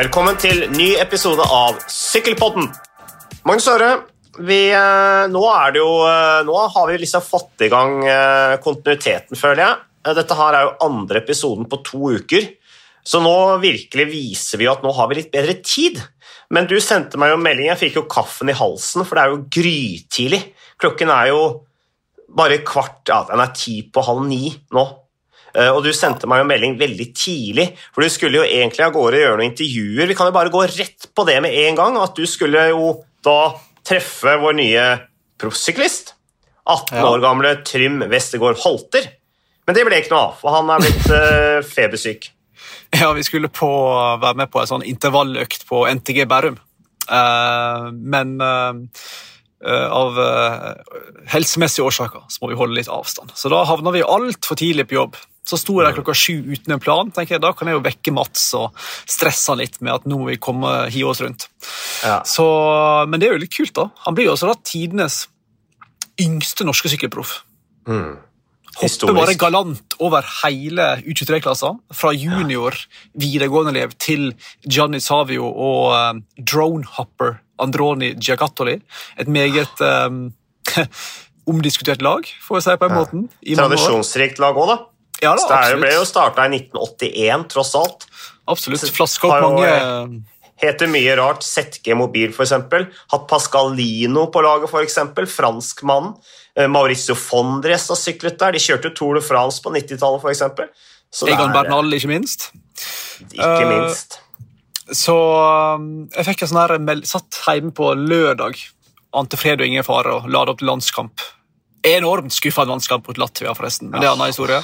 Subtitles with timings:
[0.00, 2.70] Velkommen til ny episode av Sykkelpodden.
[3.44, 3.88] Magnus Øre,
[4.40, 5.42] eh, nå,
[5.76, 10.14] jo, eh, nå har vi liksom fått i gang eh, kontinuiteten, føler jeg.
[10.16, 12.48] Dette her er jo andre episoden på to uker,
[13.04, 16.00] så nå virkelig viser vi at nå har vi litt bedre tid.
[16.48, 19.26] Men du sendte meg jo en melding, jeg fikk jo kaffen i halsen, for det
[19.26, 20.40] er jo grytidlig.
[20.80, 21.42] Klokken er jo
[22.40, 24.86] bare kvart, ja, den er ti på halv ni nå.
[25.54, 28.92] Eh, Og du sendte meg en melding veldig tidlig, for du skulle jo egentlig av
[28.94, 30.06] gårde gjøre noen intervjuer.
[30.10, 33.04] Vi kan jo bare gå rett på det med en gang, at du skulle jo
[33.26, 33.54] da
[33.86, 34.84] treffe vår nye
[35.40, 36.14] proffsyklist.
[36.70, 37.06] 18 Ja.
[37.08, 39.08] år gamle Trym Westergård Holter.
[39.66, 42.30] Men det ble ikke noe av, for han er blitt uh, febersyk.
[43.00, 43.68] Ja, vi skulle på,
[44.20, 46.56] være med på en sånn intervalløkt på NTG Bærum.
[47.06, 48.74] Uh, men uh,
[49.94, 50.18] av
[51.30, 53.30] helsemessige årsaker så må vi holde litt avstand.
[53.38, 55.16] Så da havna vi altfor tidlig på jobb.
[55.46, 57.10] Så sto jeg der klokka sju uten en plan.
[57.10, 58.76] tenker jeg, Da kan jeg jo vekke Mats og
[59.08, 61.48] stresse han litt med at nå må vi komme hive oss rundt.
[62.04, 62.20] Ja.
[62.28, 62.44] Så,
[63.08, 63.88] men det er jo litt kult, da.
[64.06, 65.24] Han blir jo også da tidenes
[66.20, 67.40] yngste norske sykkelproff.
[68.80, 71.72] Hopper bare galant over hele U23-klassa.
[71.96, 72.76] Fra junior
[73.18, 74.30] videregående-elev til
[74.64, 78.78] Gianni Savio og um, dronehopper Androni Giagattoli.
[79.18, 80.30] Et meget um,
[81.50, 83.24] omdiskutert lag, får jeg si på en måte.
[83.58, 84.78] Tradisjonsrikt lag òg, da.
[85.20, 88.06] Ja, da, det ble jo starta i 1981, tross alt.
[88.48, 88.86] absolutt.
[88.96, 90.26] Flaskehopp opp mange
[90.60, 91.44] Heter mye rart.
[91.46, 92.52] ZG Mobil, f.eks.
[92.52, 94.98] Hatt Pascalino på laget, f.eks.
[95.32, 96.12] Franskmannen.
[96.58, 98.52] Eh, Mauricio Fondres har syklet der.
[98.52, 100.42] De kjørte Tour de France på 90-tallet, f.eks.
[101.24, 102.50] Egon er, Bernal, ikke minst.
[103.32, 104.18] Ikke minst.
[104.18, 104.20] minst.
[105.00, 105.14] Så
[105.78, 108.58] um, jeg fikk en sånn her meld- satt hjemme på lørdag.
[109.16, 111.24] Ante fred og ingen fare og la det opp til landskamp.
[111.86, 113.88] Enormt skuffende landskamp mot Latvia, forresten.
[113.90, 114.60] Men det er en annen historie.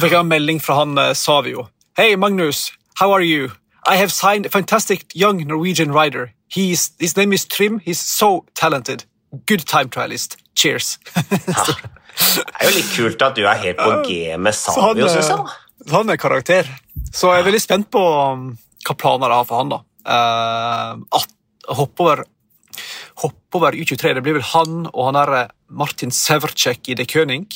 [0.00, 1.68] Fikk jeg en melding fra han eh, Savio.
[1.96, 2.70] Hey, Magnus.
[3.00, 3.50] How are you?
[3.86, 6.32] I have signed a fantastic young Norwegian rider.
[6.48, 7.80] He's, his name is Trim.
[7.80, 9.04] He's so talented.
[9.46, 10.36] Good time trialist.
[10.54, 10.98] Cheers.
[12.12, 15.30] Det er jo litt kult at du er helt på G med Savio, eh, syns
[15.32, 15.38] jeg.
[15.40, 15.94] da.
[15.94, 16.68] han er karakter.
[17.08, 18.50] Så jeg er veldig spent på um,
[18.84, 19.72] hva planer jeg har for han.
[19.72, 19.80] da.
[20.02, 21.34] Uh, at,
[21.72, 22.24] hoppe over,
[23.24, 27.08] hoppe over U23, det blir vel han og han der eh, Martin Severcek i De
[27.08, 27.46] König.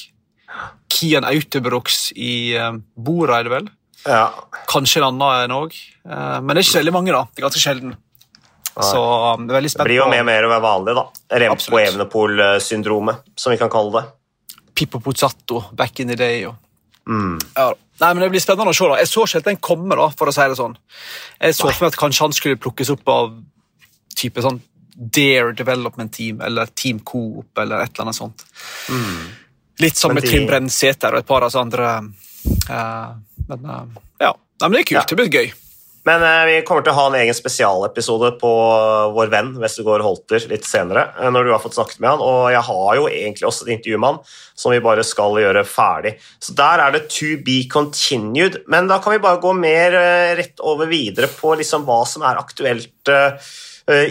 [0.93, 3.71] Kian Autobrox i um, Bora, er det vel.
[4.07, 4.27] Ja.
[4.71, 5.73] Kanskje en annen en òg.
[6.07, 7.15] men det er ikke veldig mange.
[7.15, 7.25] da.
[7.33, 7.97] Det er ganske sjelden.
[8.77, 11.05] Så um, jeg er veldig Det blir jo mer og mer å være vanlig, da.
[11.43, 11.83] Remco Absolutt.
[11.89, 14.05] Evenepool-syndromet, som vi kan kalle det.
[14.77, 16.45] Pippo Pozzato back in the day.
[16.47, 16.55] Og...
[17.09, 17.39] Mm.
[17.57, 17.71] Ja.
[18.01, 18.89] Nei, men Det blir spennende å se.
[18.91, 18.99] da.
[19.01, 20.77] Jeg så ikke helt den komme, da, for å si det sånn.
[21.41, 23.37] Jeg så for meg at kanskje han skulle plukkes opp av
[24.17, 24.61] type sånn
[24.97, 28.47] Dare Development Team eller Team Coop eller et eller annet sånt.
[29.83, 31.91] Litt som Men med de- Trym Brennsæter og et par av oss andre.
[32.71, 33.07] eh,
[33.49, 34.33] men eh, ja.
[34.61, 34.99] Nei, men det er kult.
[35.03, 35.07] Ja.
[35.11, 35.53] Det blir gøy.
[36.07, 38.51] Men eh, vi kommer til å ha en egen spesialepisode på
[39.17, 42.63] vår venn Westergård Holter litt senere, når du har fått snakket med han, og jeg
[42.69, 44.21] har jo egentlig også et intervju med han
[44.55, 46.15] som vi bare skal gjøre ferdig.
[46.41, 49.99] Så der er det to be continued, men da kan vi bare gå mer
[50.39, 53.13] rett over videre på liksom hva som er aktuelt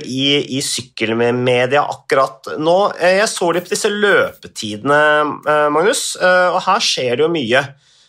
[0.08, 2.78] i, i sykkelmedia akkurat nå.
[3.00, 5.00] Eh, Jeg så litt på disse løpetidene,
[5.48, 7.64] eh, Magnus, eh, og her skjer det jo mye.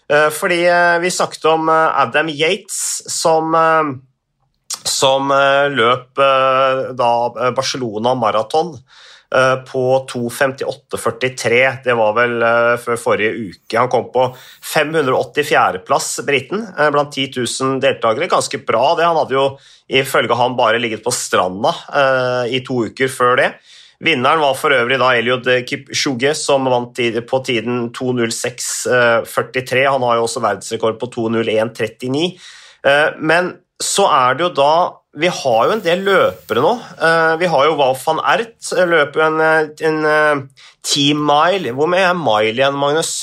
[0.09, 3.91] Eh, Fordi eh, vi snakket om eh, Adam Yates som, eh,
[4.87, 9.05] som eh, løp eh, da eh, Barcelona maraton eh,
[9.67, 11.85] på 2.58,43.
[11.85, 13.79] Det var vel eh, før forrige uke.
[13.79, 14.29] Han kom på
[14.75, 18.31] 584.-plass, briten, eh, blant 10 000 deltakere.
[18.31, 19.09] Ganske bra, det.
[19.09, 19.47] Han hadde jo
[19.87, 23.51] ifølge han bare ligget på stranda eh, i to uker før det.
[24.05, 26.99] Vinneren var for øvrig da Eliud Kipchoge, som vant
[27.31, 29.87] på tiden 2.06,43.
[29.89, 32.27] Han har jo også verdensrekord på 2.01,39.
[32.87, 34.73] Eh, Men så er det jo da
[35.17, 36.75] Vi har jo en del løpere nå.
[37.01, 40.43] Eh, Vi har jo Wout van Ert, eh, løper jo en, eh, en eh,
[40.85, 41.73] team mile.
[41.73, 43.15] Hvor mye er mile igjen, Magnus?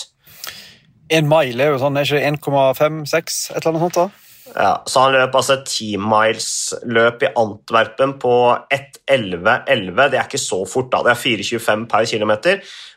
[1.14, 3.52] En mile er jo sånn, er ikke det 1,56?
[3.52, 4.00] Et eller annet sånt?
[4.00, 4.23] da?
[4.54, 8.34] Ja, så han løp altså et 10 miles-løp i Antwerpen på
[8.74, 10.02] 1.11,11.
[10.12, 11.02] Det er ikke så fort, da.
[11.08, 12.34] Det er 4,25 per km.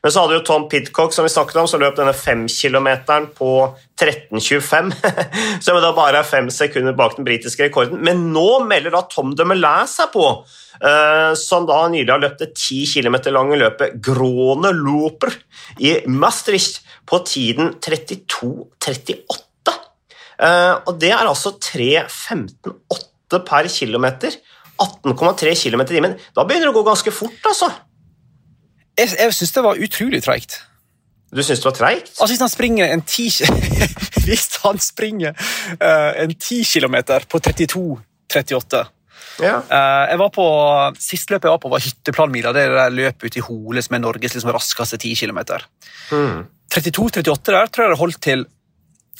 [0.04, 3.52] Men så hadde jo Tom Pidcock, som vi snakket om, som løp denne 5-kilometeren på
[3.96, 4.92] 13,25.
[5.64, 8.04] så da bare er fem sekunder bak den britiske rekorden.
[8.04, 10.28] Men nå melder da Tom de Melin seg på,
[10.82, 15.32] eh, som da nylig har løpt det 10 km lange løpet Grone Loper
[15.80, 19.45] i Maastricht på tiden 32,38.
[20.36, 24.36] Eh, og det er altså 3.15,8 per kilometer.
[24.76, 26.16] 18,3 km i timen.
[26.36, 27.70] Da begynner det å gå ganske fort, altså.
[28.96, 30.58] Jeg, jeg syns det var utrolig treigt.
[31.32, 32.10] Du syns det var treigt?
[32.16, 33.48] Altså, hvis han springer en 10
[34.26, 35.32] Hvis han springer
[35.80, 37.86] uh, en 10 kilometer på 32
[38.26, 38.82] 38.
[39.42, 39.58] Ja.
[39.68, 40.46] Uh, jeg var på,
[41.02, 42.52] Siste løpet jeg var på, var hytteplanmila.
[42.56, 45.40] Det er det løpet ute i Hole som er Norges liksom, raskeste 10 km.
[46.12, 46.44] Mm.
[46.72, 48.44] 32-38 der tror jeg det holdt til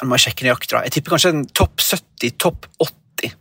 [0.03, 0.77] Nå må sjekke nøyaktig.
[0.85, 3.35] Jeg tipper kanskje en topp 70, topp 80.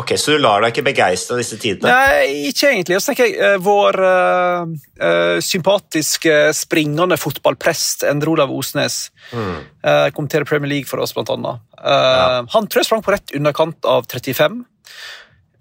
[0.00, 1.90] Ok, Så du lar deg ikke begeistre av disse tidene?
[1.90, 2.94] Nei, ikke egentlig.
[2.96, 4.70] Og så tenker jeg, eh, Vår uh,
[5.02, 9.56] eh, sympatiske, springende fotballprest Endre Olav Osnes Mm.
[9.84, 11.60] eh, kommenterer Premier League for oss, blant annet.
[11.78, 14.64] Eh, Han tror jeg sprang på rett underkant av 35.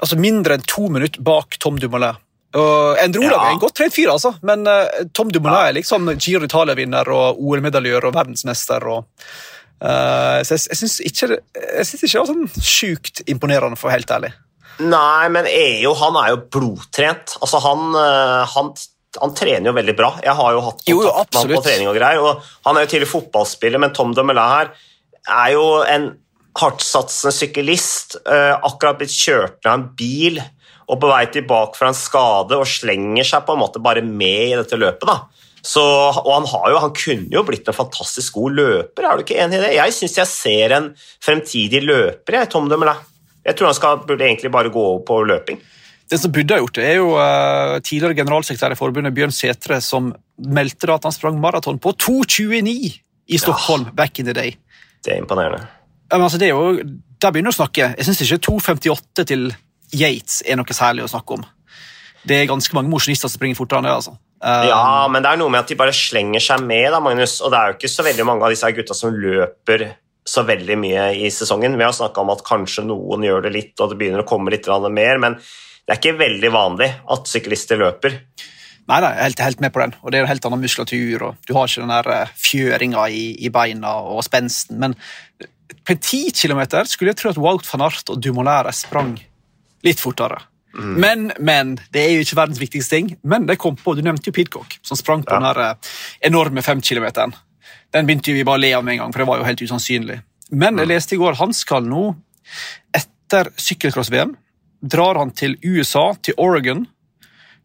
[0.01, 2.15] Altså mindre enn to minutter bak Tom Dumoulin.
[2.53, 3.49] Og Endre Olav Ja.
[3.49, 7.37] er en godt trent fyr, altså, men eh, Tom Dumoulin er liksom Giro Italia-vinner og
[7.41, 8.87] OL-medaljør og verdensmester.
[8.87, 9.05] og
[9.81, 14.01] eh, så jeg, jeg syns ikke, ikke det var sånn sjukt imponerende, for å være
[14.01, 14.31] helt ærlig.
[14.79, 17.35] Nei, men EU han er jo blodtrent.
[17.43, 18.71] Altså, han, øh, han,
[19.19, 20.13] han trener jo veldig bra.
[20.23, 22.23] Jeg har jo hatt Jo, kontakt med han på trening og greier.
[22.23, 24.71] Og han er jo tidligere fotballspiller, men Tom Dumoulin her
[25.29, 26.13] er jo en
[26.59, 28.15] hardtsatsende syklist.
[28.23, 30.39] øh, akkurat blitt kjørt ned av en bil
[30.89, 34.53] og på vei tilbake fra en skade og slenger seg på en måte bare med
[34.53, 35.05] i dette løpet.
[35.05, 35.19] da.
[35.65, 39.25] Så, og han, har jo, han kunne jo blitt en fantastisk god løper, er du
[39.25, 39.73] ikke enig i det?
[39.75, 40.91] Jeg syns jeg ser en
[41.25, 43.01] fremtidig løper, jeg, Tom Dumoulin.
[43.45, 45.59] Jeg tror han skal, burde egentlig bare gå over på løping.
[46.09, 49.77] Det som burde ha gjort det, er jo uh, tidligere generalsekretær i forbundet Bjørn Sætre
[49.85, 50.09] som
[50.41, 52.95] meldte at han sprang maraton på 2,29
[53.29, 54.55] i Stockholm back in the day.
[55.05, 55.61] Det er imponerende.
[56.09, 56.81] Ja, Men altså, det er jo,
[57.21, 57.93] Der begynner du å snakke.
[57.97, 59.49] Jeg syns ikke 2,58 til
[59.91, 61.43] Yates er noe særlig å snakke om.
[62.23, 63.95] Det er ganske mange mosjonister som springer fortere enn det.
[63.99, 64.15] altså.
[64.43, 67.39] Eh, Ja, men det er noe med at de bare slenger seg med, da, Magnus.
[67.41, 69.89] Og det er jo ikke så veldig mange av disse gutta som løper
[70.29, 71.77] så veldig mye i sesongen.
[71.79, 74.53] Vi har snakka om at kanskje noen gjør det litt, og det begynner å komme
[74.53, 78.19] litt mer, men det er ikke veldig vanlig at syklister løper.
[78.89, 79.95] Nei, nei, jeg er helt, helt med på den.
[80.01, 83.07] Og det er en helt annen muskulatur, og du har ikke den der eh, fjøringa
[83.13, 84.79] i, i beina og spensten.
[84.81, 84.95] Men
[85.85, 89.15] på en 10 km skulle jeg tro at Wout van Art og Dumolaire sprang
[89.85, 90.41] litt fortere.
[90.73, 93.07] Men, men, det er jo ikke verdens viktigste ting.
[93.23, 95.39] Men det kom på, du nevnte jo Pidcock, som sprang på Ja.
[95.39, 95.93] den der eh,
[96.29, 97.07] enorme 5 km.
[97.91, 99.61] Den begynte vi bare å le av med en gang, for det var jo helt
[99.65, 100.19] usannsynlig.
[100.51, 102.15] Men jeg leste i går han skal nå,
[102.93, 104.35] etter sykkelcross-VM,
[104.81, 106.85] drar han til USA, til Oregon,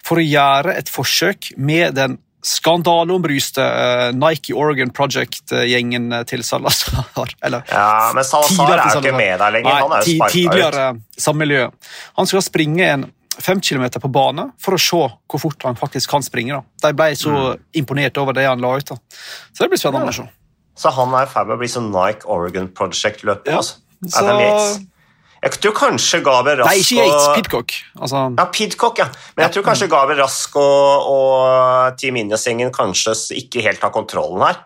[0.04, 7.04] for å gjøre et forsøk med den skandaleombryste bryste Nike Oregon Project-gjengen til Salazar.
[7.44, 9.70] Eller Ja, Men Salazar er jo ikke med der lenger.
[9.70, 10.32] Nei, Han er jo sparka ut.
[10.36, 10.86] tidligere
[11.26, 11.66] samme miljø.
[12.20, 13.06] Han skal springe en
[13.42, 16.54] fem kilometer på bane for å se hvor fort han faktisk kan springe.
[16.54, 16.88] Da.
[16.90, 17.60] De ble så Mm.
[17.82, 18.86] imponert over det han la ut.
[18.86, 18.96] Da.
[19.52, 20.28] Så det blir spennende å se.
[20.76, 23.50] Så han er i ferd med å bli som Nike Oregon Project-løper.
[23.50, 23.76] Ja, altså.
[24.06, 24.86] så-.
[25.44, 27.72] Jeg tror kanskje Gabriel Rask Nei, ikke Yates, Pidcock.
[28.00, 29.08] Altså, Ja, Pidcock, ja.
[29.36, 33.12] Men jeg tror kanskje Gabriel Rask og, og Team Ineos-gjengen kanskje
[33.42, 34.62] ikke helt har kontrollen her.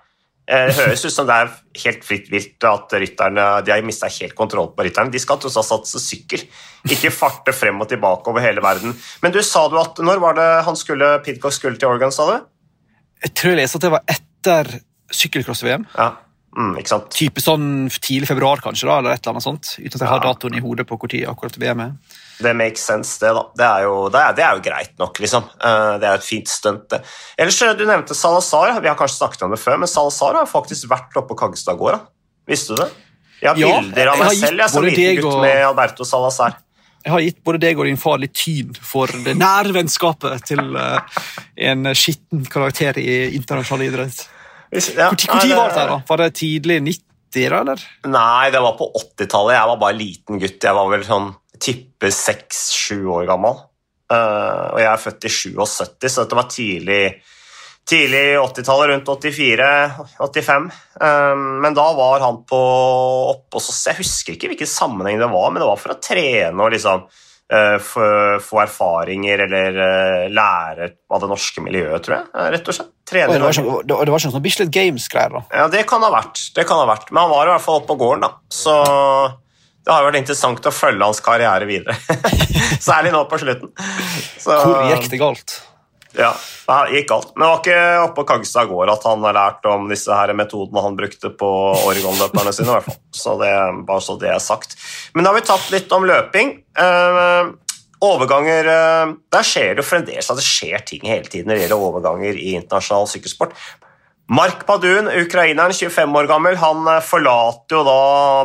[0.49, 1.51] Eh, Det høres ut som det er
[1.83, 5.11] helt fritt vilt at rytterne de har mista helt kontroll på rytterne.
[5.13, 6.47] De skal tross alt satse sykkel,
[6.89, 8.95] ikke farte frem og tilbake over hele verden.
[9.21, 12.31] Men du sa du at Når var det han skulle, Pidcock skulle til Oregon, sa
[12.31, 12.47] du?
[13.19, 14.69] jeg tror jeg leste at det var etter
[15.11, 15.85] sykkelcross-VM.
[15.99, 16.13] Ja,
[16.59, 16.75] mm.
[17.15, 19.71] Type sånn tidlig februar, kanskje, da, eller et eller annet sånt.
[19.79, 21.93] Uten at jeg har datoen i hodet på hvor tid akkurat VM er.
[22.39, 23.43] Det makes sense, det, da.
[23.59, 25.49] Det er jo, det er, det er jo greit nok, liksom.
[25.59, 27.01] Eh, Det er jo et fint stunt, det.
[27.39, 28.77] Ellers, eh, du nevnte Salazar.
[28.81, 32.01] Vi har kanskje snakket om det før, men Salazar har faktisk vært oppe på Kaggestadgårda.
[32.47, 32.91] Visste du det?
[33.41, 35.65] Jeg har Ja, bilder av jeg meg gitt selv jeg, som liten gutt og- med
[35.67, 36.57] Alberto Salazar.
[37.05, 40.77] Jeg har gitt både deg og din far litt tyn for det nære vennskapet til
[40.77, 41.01] eh,
[41.71, 44.27] en skitten karakter i internasjonal idrett.
[44.71, 46.01] Ja, Når var det, da?
[46.09, 47.87] Var det tidlig 90 da, eller?
[48.09, 49.57] Nei, det var på 80-tallet.
[49.57, 50.61] Jeg var bare liten gutt.
[50.65, 51.33] Jeg var vel sånn
[51.63, 53.59] tippe seks-sju år gammel.
[54.09, 57.03] Uh, og jeg er født i 77, så dette var tidlig
[57.89, 60.67] Tidlig 80-tallet, rundt 84-85.
[61.65, 62.59] men da var han på
[63.57, 66.75] oss Jeg husker ikke hvilken sammenheng det var, men det var for å trene og
[66.75, 67.23] liksom eh,
[67.81, 68.05] få,
[68.45, 72.27] få erfaringer eller eh, lære av det norske miljøet, tror jeg.
[72.35, 72.91] eh, Rett og slett.
[73.09, 75.41] Trene det var ikke, det var- ikke sånn Bislett Games-greier da.
[75.57, 76.43] ja, det kan ha vært.
[76.55, 77.11] Det kan ha vært.
[77.11, 78.31] Men han var i hvert fall oppe på gården, da.
[78.53, 78.75] Så
[79.89, 81.97] det har vært interessant å følge hans karriere videre.
[82.89, 83.73] Særlig nå på slutten.
[84.37, 85.55] Så, Hvor gikk det galt?
[86.19, 86.33] Ja,
[86.67, 87.31] det gikk galt.
[87.37, 90.33] Men det var ikke oppe på Kagstad gård at han har lært om disse her
[90.35, 91.51] metodene han brukte på
[91.87, 92.75] Oregon-løperne sine.
[92.75, 92.99] hvert fall.
[93.15, 93.53] Så det,
[93.87, 94.75] bare så det er sagt.
[95.15, 96.57] Men da har vi tatt litt om løping.
[96.79, 97.53] Eh,
[98.05, 101.65] overganger eh, Der skjer det jo fremdeles at det skjer ting hele tiden når det
[101.67, 103.55] gjelder overganger i internasjonal sykkelsport.
[104.29, 108.01] Mark Padun, ukraineren, 25 år gammel, han eh, forlater jo da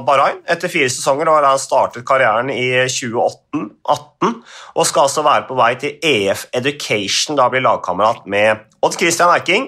[0.08, 1.28] Bahrain etter fire sesonger.
[1.28, 4.38] Da har han startet karrieren i 2018
[4.80, 9.34] og skal altså være på vei til EF Education, da blir lagkamerat med Odd Christian
[9.36, 9.68] Erking.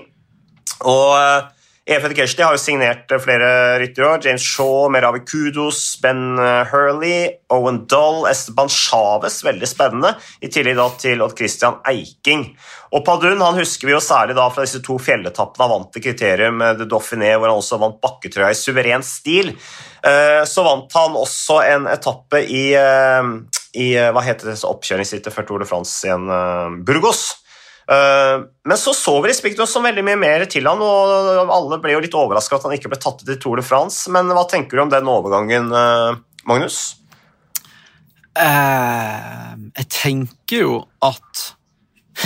[0.88, 1.52] Og
[1.86, 4.18] eh, Keshti har jo signert eh, flere ryttere.
[4.24, 10.16] James Shaw, Meravi Kudos, Ben eh, Hurley, Owen Doll, Esteban Chávez, veldig spennende.
[10.42, 12.48] I tillegg da til Odd Christian Eiking.
[12.96, 16.06] Og Padun han husker vi jo særlig da fra disse to fjelletappene han vant til
[16.06, 19.52] kriterium de Dauphiné, hvor han også vant bakketrøya i suveren stil.
[20.48, 25.68] Så vant han også en etappe i, i hva heter det, oppkjøringsrittet før Tour de
[25.68, 26.30] France igjen,
[26.88, 27.26] Burgos.
[27.92, 31.80] Eh, men så så vi liksom ikke så veldig mye mer til han, og alle
[31.84, 34.10] ble jo litt overraska at han ikke ble tatt ut i Tour de France.
[34.14, 36.80] Men hva tenker du om den overgangen, eh, Magnus?
[38.36, 41.44] Uh, jeg tenker jo at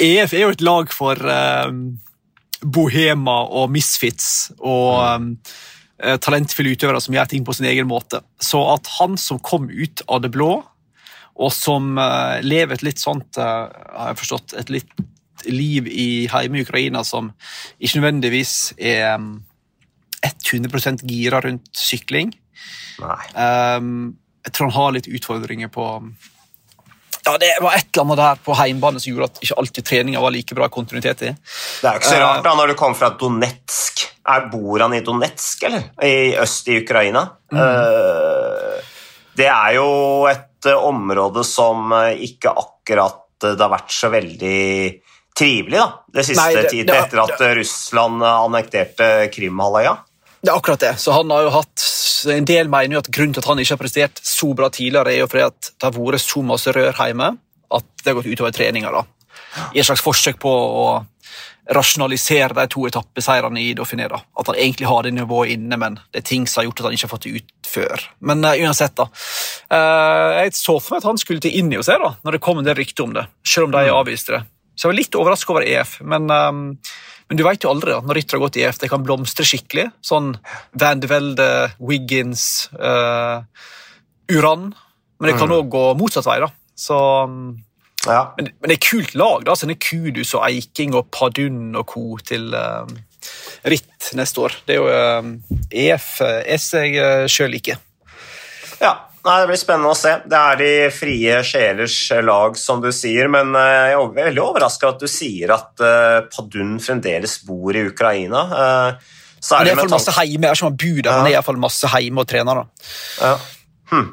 [0.00, 1.18] EF er jo et lag for
[2.60, 5.36] bohema og misfits og
[6.24, 8.22] talentfulle utøvere som gjør ting på sin egen måte.
[8.40, 10.62] Så at han som kom ut av det blå
[11.40, 14.90] og som uh, lever et litt sånt, uh, har jeg forstått, et litt
[15.48, 17.30] liv i hjemme i Ukraina som
[17.80, 19.38] ikke nødvendigvis er um,
[20.20, 22.34] 100% gira rundt sykling.
[23.00, 25.86] Um, jeg tror han har litt utfordringer på
[27.24, 30.22] ja, Det var et eller annet der på heimbane som gjorde at ikke alltid treninga
[30.24, 31.32] var like bra kontinuitet i.
[31.32, 34.06] Det er jo ikke så rart da, når du kommer fra Donetsk.
[34.30, 35.88] Er, bor han i Donetsk, eller?
[36.04, 37.26] I øst i Ukraina?
[37.52, 37.60] Mm.
[37.60, 38.96] Uh,
[39.40, 39.90] det er jo
[40.30, 44.60] et et område som eh, ikke akkurat eh, det har vært så veldig
[45.40, 49.94] trivelig da, det siste Nei, det, tiden, etter at det, Russland annekterte Krimhalvøya.
[50.40, 50.94] Det er akkurat det.
[51.00, 51.86] Så han har jo hatt
[52.32, 55.14] En del mener jo at grunnen til at han ikke har prestert så bra tidligere,
[55.14, 57.30] er jo fordi at det har vært så masse rør hjemme
[57.70, 59.04] at det har gått utover treninga.
[59.72, 60.84] I et slags forsøk på å
[61.70, 64.08] rasjonalisere de to etappeseirene i Dauphiné.
[64.10, 64.20] da.
[64.38, 66.88] At han egentlig har det nivået inne, men det er ting som har gjort at
[66.88, 68.06] han ikke har fått det ut før.
[68.20, 69.06] Men uh, uansett, da.
[69.70, 72.66] Uh, jeg så for meg at han skulle til se, da, når det kom en
[72.66, 73.26] del rykter om det.
[73.46, 73.94] Selv om de mm.
[73.94, 74.42] avviste det.
[74.74, 75.96] Så jeg var litt overrasket over EF.
[76.02, 76.60] Men, um,
[77.28, 78.78] men du vet jo aldri da, når ryttere har gått i EF.
[78.82, 79.90] Det kan blomstre skikkelig.
[80.02, 80.32] Sånn
[80.80, 83.44] Van de Velde, Wiggins, uh,
[84.32, 84.70] Uran.
[85.20, 85.74] Men det kan òg mm.
[85.74, 86.40] gå motsatt vei.
[86.42, 86.50] da.
[86.80, 86.98] Så
[87.28, 87.52] um,
[88.06, 88.32] ja.
[88.36, 89.44] Men, men, det er kult lag.
[89.44, 92.04] da, sånne Kudus og Eiking og Padun og co.
[92.24, 92.88] til uh,
[93.68, 94.56] ritt neste år.
[94.66, 95.30] Det er jo uh,
[95.68, 96.10] EF
[96.56, 97.80] S jeg uh, sjøl liker.
[98.80, 100.14] Ja, Nei, Det blir spennende å se.
[100.24, 103.28] Det er de frie sjelers lag, som du sier.
[103.28, 105.82] Men jeg er veldig overraska at du sier at
[106.32, 108.46] Padun fremdeles bor i Ukraina.
[109.36, 110.48] Særlig det er iallfall masse heime.
[110.48, 111.18] Er som han bor der, ja.
[111.18, 112.62] han er iallfall masse heime og trener.
[112.62, 112.88] da.
[113.20, 113.34] Ja.
[113.92, 114.08] Hm.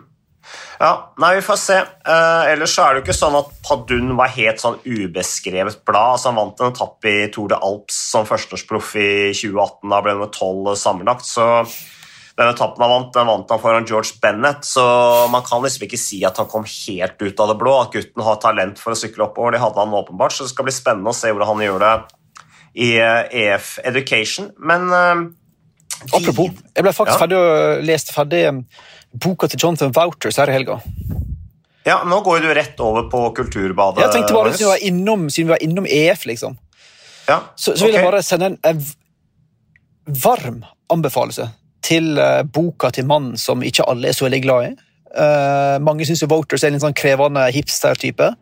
[0.77, 1.77] Ja, nei, Vi får se.
[2.05, 6.17] Uh, ellers så er det jo ikke sånn at Padun var helt sånn ubeskrevet blad.
[6.17, 9.89] altså Han vant en etappe i Tour de Alps som førsteårsproff i 2018.
[9.89, 11.25] Da ble han med tolv sammenlagt.
[11.25, 11.65] så
[12.37, 14.83] den etappen han vant, den vant han foran George Bennett, så
[15.33, 17.73] man kan liksom ikke si at han kom helt ut av det blå.
[17.81, 20.35] At gutten har talent for å sykle oppover, det hadde han åpenbart.
[20.35, 21.95] Så det skal bli spennende å se hvordan han gjør det
[22.77, 24.51] i EF eh, e Education.
[24.61, 25.25] Men uh,
[26.13, 27.23] Apropos, jeg ble faktisk ja.
[27.23, 28.43] ferdig og leste ferdig
[29.23, 30.79] boka til Jonathan Wouters her i helga.
[31.87, 34.03] Ja, Nå går du rett over på Kulturbadet.
[34.03, 36.57] Jeg tenkte bare, siden vi var innom, vi var innom EF, liksom.
[37.27, 38.01] Ja, så, så, vil okay.
[38.01, 41.49] jeg bare sende en, en varm anbefalelse
[41.83, 44.73] til uh, boka til mannen som ikke alle er så veldig glad i.
[45.17, 48.33] Uh, mange syns Voters er en sånn krevende hipster-type,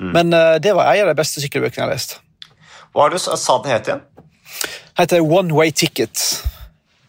[0.00, 0.12] mm.
[0.16, 2.18] men uh, det var en av de beste sykkelbøkene jeg har lest.
[2.96, 4.04] Hva er det sa det het igjen?
[4.96, 6.44] heter One Way Ticket.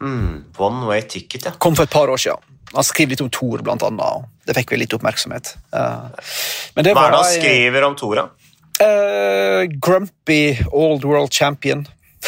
[0.01, 1.51] Mm, one Way Ticket, ja.
[1.51, 2.56] Kom for et par år siden.
[2.73, 4.27] Han skriver litt om Thor, blant annet.
[4.47, 5.53] Det fikk vi litt oppmerksomhet.
[5.71, 6.09] Uh,
[6.75, 8.27] Hva er det han skriver om Thor, da?
[8.77, 11.87] Uh, grumpy old world champion.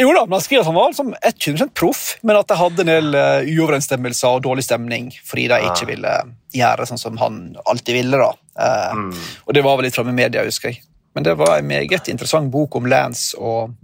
[0.00, 2.84] jo da, men Han skriver at han var liksom 100 proff, men at det hadde
[2.84, 6.14] en del uh, uoverensstemmelser og dårlig stemning fordi de ikke ville
[6.54, 8.20] gjøre sånn som han alltid ville.
[8.20, 8.32] da.
[8.54, 9.14] Uh, mm.
[9.46, 10.84] Og Det var vel litt framme i media, husker jeg.
[11.14, 13.74] Men det var en meget interessant bok om Lance og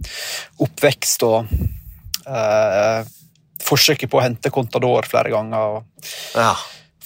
[0.63, 1.51] oppvekst og
[2.27, 3.01] uh,
[3.65, 5.77] forsøket på å hente Contador flere ganger.
[5.77, 6.53] og ja.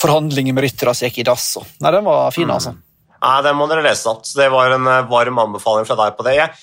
[0.02, 1.56] Forhandlinger med ryttere gikk i dass.
[1.80, 2.56] Nei, den var fin, mm.
[2.58, 2.76] altså.
[3.16, 4.26] Nei, Den må dere lese opp.
[4.28, 6.36] Det var en eh, varm anbefaling fra deg på det.
[6.38, 6.56] Jeg,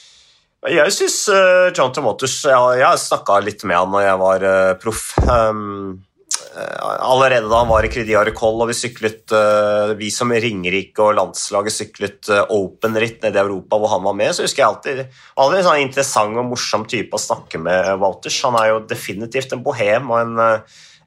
[0.77, 4.75] jeg syns uh, John Tomotus Jeg, jeg snakka litt med han når jeg var uh,
[4.79, 5.09] proff.
[5.27, 6.12] Um, Eh,
[7.03, 11.75] allerede da han var i Cridia og vi syklet eh, Vi som Ringerike og landslaget
[11.75, 15.03] syklet eh, open-ritt nede i Europa hvor han var med, så husker jeg alltid
[15.37, 18.41] Alltid en sånn interessant og morsom type å snakke med Walters.
[18.47, 20.41] Han er jo definitivt en bohem og en,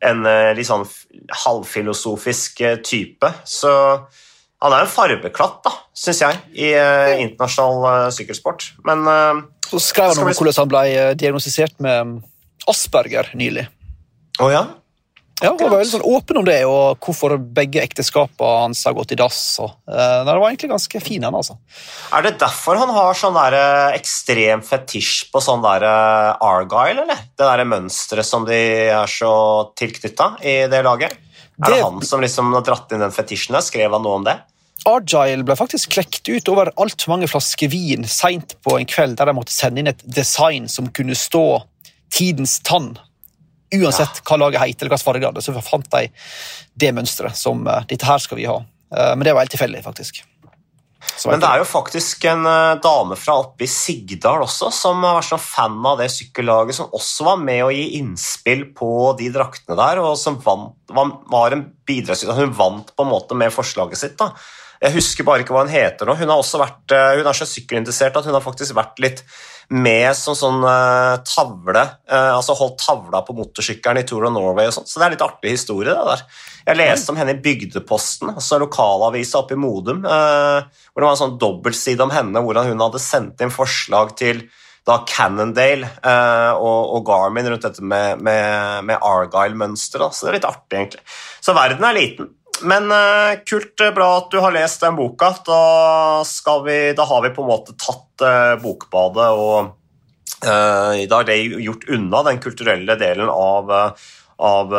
[0.10, 0.86] en litt sånn
[1.46, 3.32] halvfilosofisk type.
[3.48, 3.72] Så
[4.63, 6.72] han er en farbeklatt, da, syns jeg, i
[7.22, 8.72] internasjonal sykkelsport.
[8.88, 9.05] Men
[9.70, 10.86] Så skrev han om hvordan han ble
[11.22, 12.17] diagnostisert med
[12.72, 13.67] Asperger nylig.
[14.41, 14.65] Oh, ja?
[15.42, 19.12] Ja, Han var veldig sånn åpen om det, og hvorfor begge ekteskapene hans har gått
[19.12, 19.39] i dass.
[19.60, 21.58] Og, uh, det var egentlig ganske fin, han, altså.
[22.15, 27.04] Er det derfor han har sånn der eh, ekstrem fetisj på sånn der eh, Argyle,
[27.04, 27.20] eller?
[27.36, 28.62] Det derre mønsteret som de
[28.96, 29.36] er så
[29.75, 31.20] tilknytta i det laget?
[31.60, 33.60] Er det, han som liksom har dratt inn den fetisjen?
[33.63, 34.38] Skrev han noe om det?
[34.88, 39.32] Argyle ble faktisk klekt ut over altfor mange flasker vin seint på en kveld der
[39.32, 41.63] de måtte sende inn et design som kunne stå
[42.13, 42.94] tidens tann
[43.74, 46.05] Uansett hva laget het, eller hva farge det hadde, så fant de
[46.77, 48.62] det mønsteret som uh, dette her skal vi ha.
[48.95, 50.22] Men det var helt tilfeldig, faktisk.
[51.25, 55.17] Men det er jo faktisk en uh, dame fra oppe i Sigdal også som har
[55.17, 59.31] vært sånn fan av det sykkellaget, som også var med å gi innspill på de
[59.34, 62.38] draktene der, og som vant, var, var en bidragsyter.
[62.38, 64.17] Hun vant på en måte med forslaget sitt.
[64.22, 64.31] da.
[64.84, 66.17] Jeg husker bare ikke hva hun heter nå.
[66.19, 69.24] Hun, har også vært, hun er så sykkelinteressert at hun har faktisk vært litt
[69.74, 74.69] med som sånn uh, tavle, uh, altså holdt tavla på motorsykkelen i Tour of Norway
[74.69, 74.89] og sånn.
[74.89, 76.25] Så det er litt artig historie, det der.
[76.65, 81.15] Jeg leste om henne i Bygdeposten, altså lokalavisa oppe i Modum, uh, hvor det var
[81.15, 84.45] en sånn dobbeltside om henne, hvordan hun hadde sendt inn forslag til
[84.86, 90.13] da Cannondale og, og, Garmin rundt dette med, med, med Argyle-mønsteret.
[90.13, 91.01] Så det er litt artig, egentlig.
[91.41, 92.29] Så verden er liten.
[92.63, 95.33] Men uh, kult, eh, bra at du har lest den boka.
[95.45, 99.74] Da, vi, da har vi på en måte tatt uh, bokbadet, og
[100.45, 103.71] da er det gjort unna den kulturelle delen av,
[104.45, 104.74] av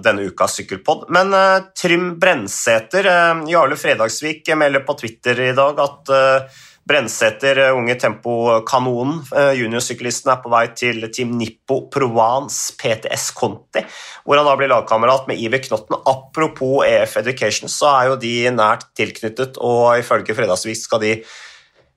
[0.00, 1.02] denne ukas sykkelpod.
[1.12, 1.34] Men
[1.76, 3.08] Trym Brensæter,
[3.50, 6.14] Jarle Fredagsvik melder på Twitter i dag at
[6.90, 13.84] Brensæter, eh, unge tempokanonen, eh, juniorsyklisten, er på vei til Team Nippo Provence PTS Conti,
[14.24, 16.00] hvor han da blir lagkamerat med Iver Knotten.
[16.06, 21.12] Apropos EF Education, så er jo de nært tilknyttet, og ifølge Fredagsvik skal de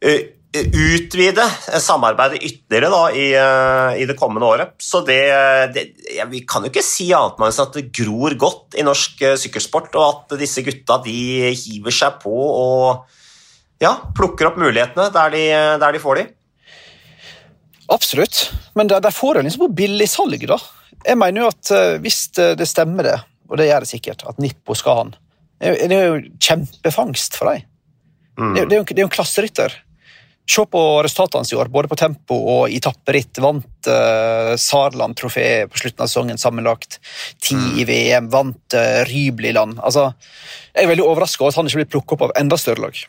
[0.03, 0.21] eh,
[0.53, 1.47] utvide
[1.81, 3.27] samarbeidet ytterligere da, i,
[3.97, 4.75] i, det kommende året.
[4.77, 5.17] Så det,
[5.73, 9.25] det ja, Vi kan jo ikke si annet enn at det gror godt i norsk
[9.41, 13.09] sykkelsport, og at disse gutta de hiver seg på og
[13.83, 15.43] ja, plukker opp mulighetene der de,
[15.83, 16.25] der de får de.
[17.91, 18.47] Absolutt,
[18.77, 20.57] men de, får det liksom på billigsalg, da.
[21.03, 23.17] Jeg mener jo at uh, hvis det, stemmer det,
[23.51, 25.15] og det gjør det sikkert, at Nippo skal ha den,
[25.63, 27.67] det er jo kjempefangst for dem.
[28.39, 28.53] Mm.
[28.55, 29.75] Det, er jo, det er jo en klasserytter.
[30.49, 33.39] Se på resultatene hans i år, både på tempo og i tapperitt.
[33.43, 36.99] Vant uh, Sarland trofé på slutten av sesongen sammenlagt.
[37.39, 37.69] Ti mm.
[37.79, 39.79] i VM, vant uh, Rybliland.
[39.79, 40.09] Altså,
[40.73, 43.03] jeg er veldig overraska over at han ikke blir plukket opp av enda større lag.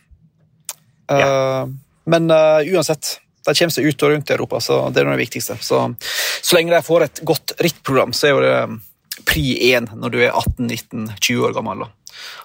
[1.10, 1.66] Eh,
[2.04, 5.20] men uh, uansett, de kommer seg ut og rundt i Europa, så det er det
[5.24, 5.56] viktigste.
[5.64, 5.80] Så,
[6.40, 8.78] så lenge de får et godt rittprogram, så er jo det um,
[9.28, 11.86] pri 1 når du er 18-19-20 år gammel.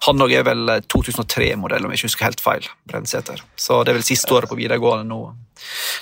[0.08, 2.67] Han er vel 2003-modell, om jeg ikke husker helt feil.
[2.89, 3.43] Brennsæter.
[3.60, 5.22] Så det er vel siste året på videregående nå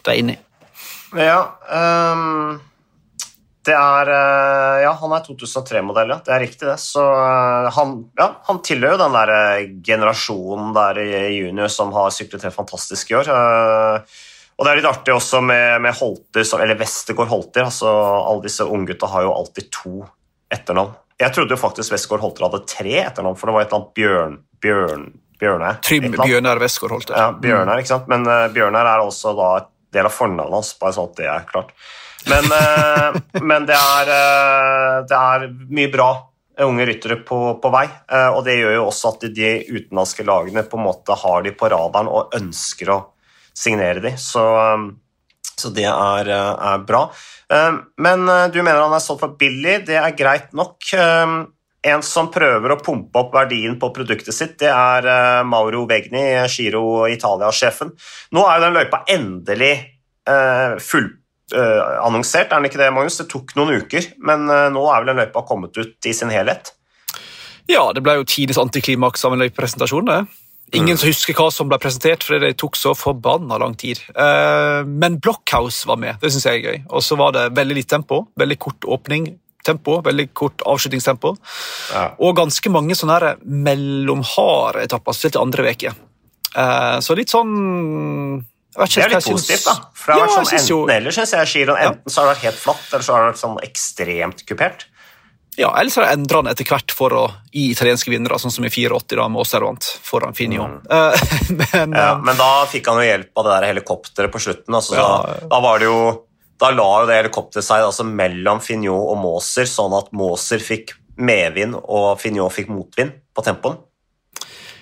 [0.05, 0.41] de er inne i.
[1.17, 1.39] Ja,
[1.71, 2.59] um
[3.67, 6.19] det er eh, Ja, han er 2003-modell, ja.
[6.23, 6.77] Det er riktig, det.
[6.81, 11.91] Så eh, han, ja, han tilhører jo den der eh, generasjonen der i junior som
[11.95, 13.31] har syklet helt fantastisk i år.
[14.57, 17.67] Og det er litt artig også med, med Holter, eller Westergård Holter.
[17.67, 19.99] altså Alle disse unggutta har jo alltid to
[20.53, 20.95] etternavn.
[21.17, 23.95] Jeg trodde jo faktisk Westgård Holter hadde tre etternavn, for det var et eller annet
[23.97, 24.43] Bjørn...
[24.61, 25.75] Bjørn Bjørne.
[25.85, 27.13] Trym Bjørnar Westgård Holter.
[27.13, 28.07] Ja, Bjørnar, ikke sant?
[28.09, 29.49] Men uh, Bjørnar er også da
[29.93, 31.73] del av fornavnet hans, bare sånn at det er klart.
[32.29, 36.09] Men, eh, men det, er, eh, det, er, mye bra
[36.65, 40.65] unge ryttere på, på, vei, eh, og det gjør jo også at de utenlandske lagene
[40.67, 43.01] på en måte har de på radaren og ønsker å
[43.57, 44.15] signere de.
[44.21, 44.43] Så,
[45.55, 47.07] så det er, er, bra.
[47.97, 49.79] Men du mener han er solgt for billig.
[49.87, 50.85] Det er greit nok.
[51.87, 56.21] En som prøver å pumpe opp verdien på produktet sitt, det er Mauro Vegni,
[56.53, 57.95] Giro Italia-sjefen.
[58.37, 59.73] Nå er jo den løypa endelig
[60.85, 61.17] full uh,
[61.55, 63.19] annonsert, er den ikke det, Magnus?
[63.21, 66.33] Det tok noen uker, men uh, nå er vel den løypa kommet ut i sin
[66.33, 66.73] helhet?
[67.71, 70.11] Ja, det ble jo tidenes antiklimaks av en løypepresentasjon.
[70.75, 70.99] Ingen mm.
[70.99, 74.01] som husker hva som ble presentert, for det tok så forbanna lang tid.
[74.11, 76.81] Uh, men Blockhouse var med, det syns jeg er gøy.
[76.91, 79.29] Og så var det veldig litt tempo, veldig kort åpning.
[79.67, 81.33] Tempo, veldig kort avslutningstempo.
[81.91, 82.03] Ja.
[82.23, 85.91] Og ganske mange sånne mellomharde etapper, spesielt andre uke.
[87.03, 87.51] Så litt sånn
[88.77, 89.73] det er litt positivt, da.
[89.97, 91.49] For det har vært sånn enten eller, syns jeg.
[91.53, 94.45] Giron, enten så har det vært helt flatt, eller så har det vært sånn ekstremt
[94.49, 94.85] kupert.
[95.57, 98.69] Ja, eller så endra den etter hvert for å gi italienske vinnere, sånn som i
[98.69, 100.67] 84 da med Osservant foran Finio.
[100.69, 100.83] Mm.
[100.85, 101.23] Uh,
[101.63, 104.77] men, ja, uh, men, da fikk han jo hjelp av det der helikopteret på slutten.
[104.77, 106.01] Altså, ja, da, da, var det jo
[106.61, 110.93] da la jo det helikopteret seg altså, mellom Finjot og Måser, sånn at Måser fikk
[111.17, 113.81] medvind og Finjot fikk motvind på tempoen.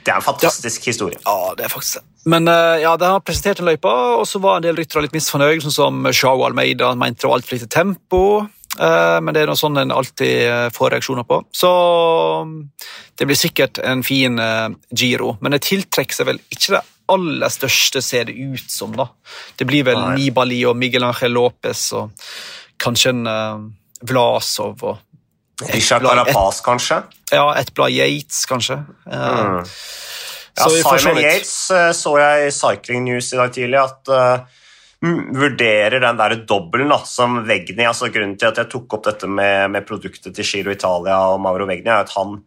[0.03, 0.91] Det er en fantastisk ja.
[0.91, 1.23] historie.
[1.23, 2.14] Ja, det er faktisk det.
[2.25, 5.13] Men uh, ja, de har presentert en løype, og så var en del ryttere litt
[5.13, 8.23] misfornøyd, sånn som Shao Almeida mente det var altfor lite tempo.
[8.79, 11.39] Eh, men det er noe sånn en alltid eh, får reaksjoner på.
[11.55, 11.69] Så
[12.43, 12.57] mm,
[13.15, 16.81] det blir sikkert en fin eh, giro, men det tiltrekker seg vel ikke det
[17.13, 18.95] aller største, ser det ut som.
[18.97, 19.07] da.
[19.55, 20.15] Det blir vel Nei.
[20.19, 22.25] Nibali og Miguel Ángel Lopez og
[22.81, 23.27] kanskje en
[24.09, 26.97] Vlasov og Richard Carapaz, kanskje?
[27.31, 28.81] ja, et blad Yates, kanskje.
[29.07, 29.63] Eh, Mm.
[30.57, 31.19] Ja, Simon.
[31.19, 34.11] Yates eh, så jeg i Cycling News i dag tidlig at
[35.03, 39.07] mm, vurderer den der dobbelen da, som Vegni altså Grunnen til at jeg tok opp
[39.09, 42.37] dette med, med produktet til Giro Italia og Mauro Vegni, er at han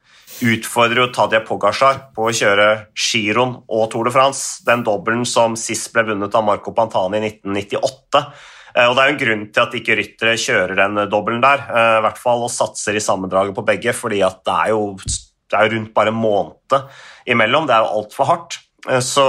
[0.44, 4.62] utfordrer jo Tadia Pogacar på å kjøre Giroen og Tour de France.
[4.66, 8.24] Den dobbelen som sist ble vunnet av Marco Pantani i 1998.
[8.76, 11.64] Eh, Og Det er jo en grunn til at ikke ryttere kjører den dobbelen der,
[11.68, 14.82] i hvert fall og satser i sammendraget på begge, fordi at det er jo,
[15.48, 16.80] det er jo rundt bare en måned
[17.26, 17.66] imellom.
[17.68, 18.58] Det er jo altfor hardt.
[18.88, 19.24] Eh, Så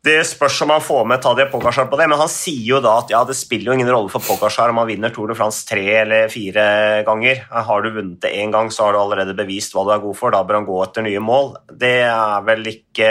[0.00, 2.94] det spørs om han får med Tadej Pogacar på det, men han sier jo da
[3.02, 5.66] at ja, det spiller jo ingen rolle for Pogacar om han vinner Tour de France
[5.68, 7.42] tre eller fire ganger.
[7.52, 10.16] Har du vunnet det én gang, så har du allerede bevist hva du er god
[10.16, 10.32] for.
[10.32, 11.52] Da bør han gå etter nye mål.
[11.68, 13.10] Det er vel ikke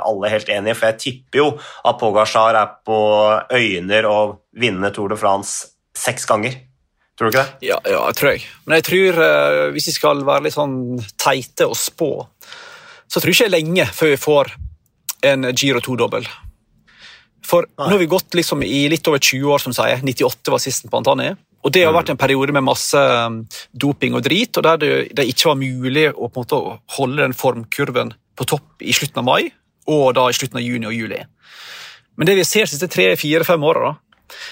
[0.00, 2.98] alle helt enig i, for jeg tipper jo at Pogacar er på
[3.52, 4.18] øyner å
[4.56, 6.56] vinne Tour de France seks ganger.
[7.22, 7.68] Tror du ikke det?
[7.68, 8.40] Ja, ja, jeg tror jeg.
[8.66, 10.72] Men jeg tror, eh, hvis vi skal være litt sånn
[11.22, 12.08] teite og spå,
[13.06, 14.48] så tror jeg ikke det er lenge før vi får
[15.30, 16.26] en Giro 2-dobbel.
[17.46, 17.84] For Nei.
[17.84, 20.02] nå har vi gått liksom i litt over 20 år, som sier.
[20.02, 21.28] 98 var sisten på Antani.
[21.62, 23.38] Og det har vært en periode med masse um,
[23.70, 26.60] doping og drit, og der det, det ikke var mulig å på en måte
[26.96, 29.52] holde den formkurven på topp i slutten av mai,
[29.86, 31.22] og da i slutten av juni og juli.
[32.18, 33.94] Men det vi ser de siste tre, fire, fem åra,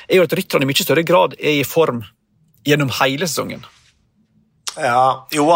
[0.07, 2.05] er jo at rytterne i mye større grad er i form
[2.67, 3.65] gjennom hele sesongen.
[4.77, 5.47] Ja, jo,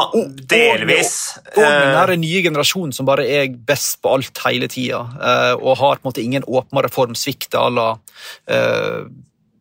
[0.51, 1.39] delvis.
[1.55, 5.53] Og og, den Eh, nye generasjonen som bare er best på alt hele tida, eh,
[5.55, 7.99] og har på en måte ingen åpenbare formsvikt à la
[8.49, 9.07] eh,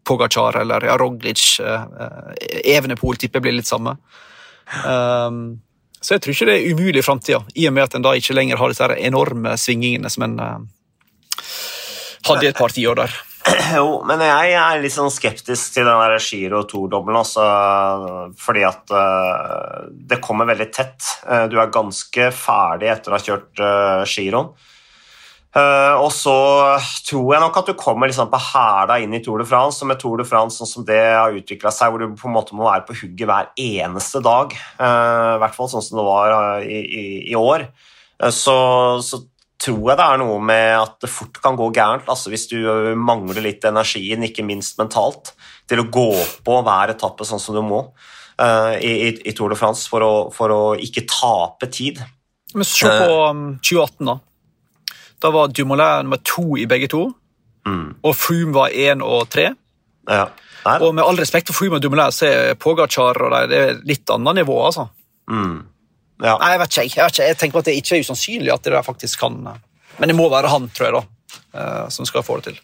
[0.04, 1.60] Pogacar eller ja, Roglic.
[1.60, 1.84] Eh,
[2.66, 3.98] eh, tipper blir litt samme.
[4.86, 5.62] Um,
[6.02, 8.14] så jeg tror ikke det er umulig i framtida, i og med at en da
[8.18, 10.58] ikke lenger har disse enorme svingingene som en eh,
[12.28, 13.16] hadde i et par tiår der.
[13.76, 17.48] Jo, men jeg er litt sånn skeptisk til den der Giro 2-dobbelen, altså,
[18.40, 21.10] fordi at eh, det kommer veldig tett.
[21.28, 24.54] Eh, du er ganske ferdig etter å ha kjørt uh, Giroen.
[25.54, 26.34] Eh, og så
[27.06, 29.92] tror jeg nok at du kommer liksom på hæla inn i Tour de France, og
[29.92, 32.58] med Tour de France sånn som det har utvikla seg, hvor du på en måte
[32.58, 36.34] må være på hugget hver eneste dag, eh, i hvert fall sånn som det var
[36.40, 37.68] eh, i, i, i år,
[38.18, 38.58] eh, så,
[39.06, 39.22] så
[39.64, 42.10] tror jeg det er noe med at det fort kan gå gærent.
[42.12, 42.58] altså Hvis du
[43.00, 45.32] mangler litt energien, ikke minst mentalt,
[45.70, 46.10] til å gå
[46.44, 47.80] på hver etappe sånn som du må
[48.42, 52.04] uh, i, i, i Tour de France for å, for å ikke tape tid.
[52.54, 54.20] Men se på um, 2018, da.
[55.24, 57.08] Da var Dumoulin nummer to i begge to,
[57.64, 57.94] Mm.
[58.04, 59.54] og Froome var én og tre.
[60.12, 60.26] Ja.
[60.84, 63.78] Og med all respekt for Froome og Dumoulin, så er Pogacar og de, det er
[63.88, 64.90] litt annet nivå, altså.
[65.32, 65.62] mm.
[66.24, 66.38] Ja.
[66.40, 66.84] Nei, jeg vet ikke.
[66.88, 67.30] Jeg, vet ikke.
[67.30, 69.42] jeg tenker på at det ikke er usannsynlig at det der faktisk kan
[70.00, 72.62] Men det må være han, tror jeg, da, eh, som skal få det til.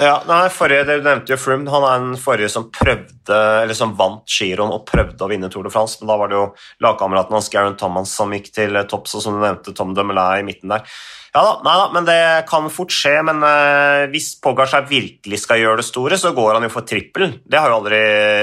[0.00, 1.68] Ja, nei, forrige, Du nevnte jo Froome.
[1.68, 5.68] Han er den forrige som prøvde, eller som vant giroen og prøvde å vinne Tour
[5.68, 6.00] de France.
[6.00, 6.46] Men da var det jo
[6.84, 10.46] lagkameraten hans Garen Thomas som gikk til topps, og som du nevnte, Tom Dumoulin i
[10.48, 10.86] midten der.
[11.32, 13.18] Ja da, nei da, men det kan fort skje.
[13.28, 17.36] Men eh, hvis Pogacar virkelig skal gjøre det store, så går han jo for trippel.
[17.44, 18.02] Det har jo aldri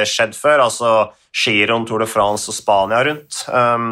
[0.10, 0.68] skjedd før.
[0.70, 0.94] Altså
[1.34, 3.44] giroen, Tour de France og Spania rundt.
[3.50, 3.92] Um,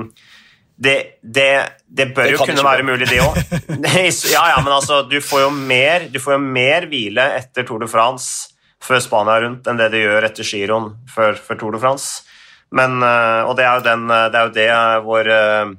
[0.77, 1.49] det, det,
[1.89, 3.37] det bør jo kunne være mulig, det òg.
[4.35, 7.81] ja, ja, men altså, du får jo mer, du får jo mer hvile etter Tour
[7.81, 11.81] de France før Spania rundt enn det du gjør etter giroen før, før Tour de
[11.81, 12.27] France.
[12.77, 14.69] Men, eh, og det er jo, den, eh, det, er jo det
[15.07, 15.75] vår eh,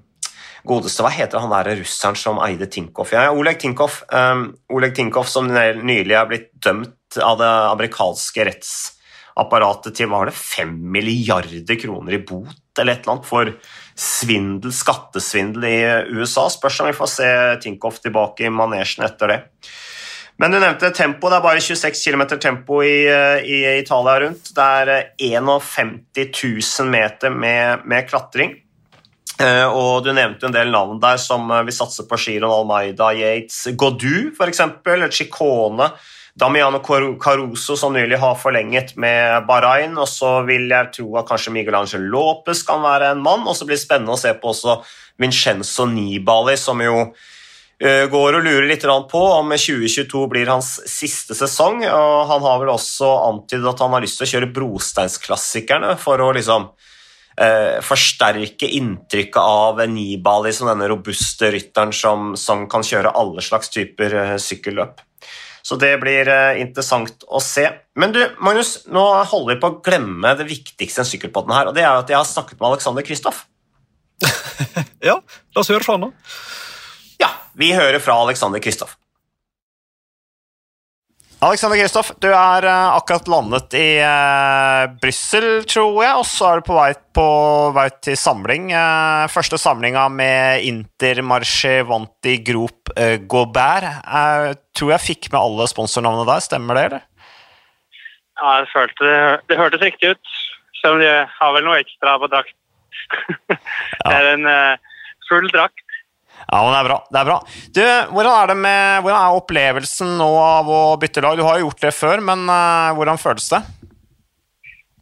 [0.68, 3.12] godeste Hva heter han der russeren som eide Tinkoff?
[3.14, 4.02] Ja, Oleg Tinkoff.
[4.12, 10.32] Um, Oleg Tinkoff som nylig er blitt dømt av det amerikanske rettsapparatet til hva var
[10.32, 13.52] det, fem milliarder kroner i bot eller et eller annet for
[13.98, 15.78] svindel, skattesvindel i
[16.14, 16.46] USA.
[16.50, 17.30] Spørs om vi får se
[17.62, 19.38] Tinkoff tilbake i manesjen etter det.
[20.38, 21.26] Men du nevnte tempo.
[21.30, 24.52] Det er bare 26 km tempo i, eh, i Italia rundt.
[24.54, 26.30] Det er eh, 51
[26.78, 28.54] 000 meter med, med klatring.
[29.42, 33.66] Eh, og du nevnte en del navn der som vi satser på Giron Almeida, Yates,
[33.78, 34.62] Godu f.eks.,
[35.10, 35.90] Chicone,
[36.38, 36.78] Damiano
[37.18, 41.74] Caruso som nylig har forlenget med Bahrain, og så vil jeg tro at kanskje Miguel
[41.80, 44.76] Angel Lopez kan være en mann, og så blir det spennende å se på også
[45.18, 47.00] Vincenzo Nibali, som jo
[47.82, 52.62] eh, går og lurer litt på om 2022 blir hans siste sesong, og han har
[52.62, 56.70] vel også antydet at han har lyst til å kjøre Brosteinsklassikerne for å liksom
[57.34, 63.74] eh, forsterke inntrykket av Nibali som denne robuste rytteren som, som kan kjøre alle slags
[63.74, 65.02] typer eh, sykkelløp.
[65.68, 67.66] Så det blir uh, interessant å se.
[68.00, 71.76] Men du, Magnus, nå holder vi på å glemme det viktigste i sykkelpodden her, og
[71.76, 73.42] det er at jeg har snakket med Alexander Kristoff.
[75.08, 76.38] ja, la oss høre fra han, da.
[77.20, 77.28] Ja,
[77.60, 78.96] vi hører fra Alexander Kristoff.
[81.38, 86.58] Alexander Kristoff, du er uh, akkurat landet i uh, Brussel, tror jeg, og så er
[86.58, 87.26] du på vei, på
[87.76, 88.72] vei til samling.
[88.74, 93.86] Uh, første samlinga med Intermarché Vanti Grop uh, Gobert.
[94.02, 97.06] Uh, tror jeg fikk med alle sponsornavnene der, stemmer det, eller?
[98.42, 100.36] Ja, jeg følte det, det hørtes riktig ut.
[100.80, 102.56] Selv om de har vel noe ekstra på drakt.
[103.54, 104.50] det er en
[105.30, 105.86] full drakt
[106.48, 106.98] ja, men det er bra.
[107.12, 107.38] det er bra.
[107.76, 107.82] Du,
[108.14, 111.36] hvordan er, med, hvordan er opplevelsen nå av å bytte lag?
[111.36, 113.60] Du har jo gjort det før, men uh, hvordan føles det?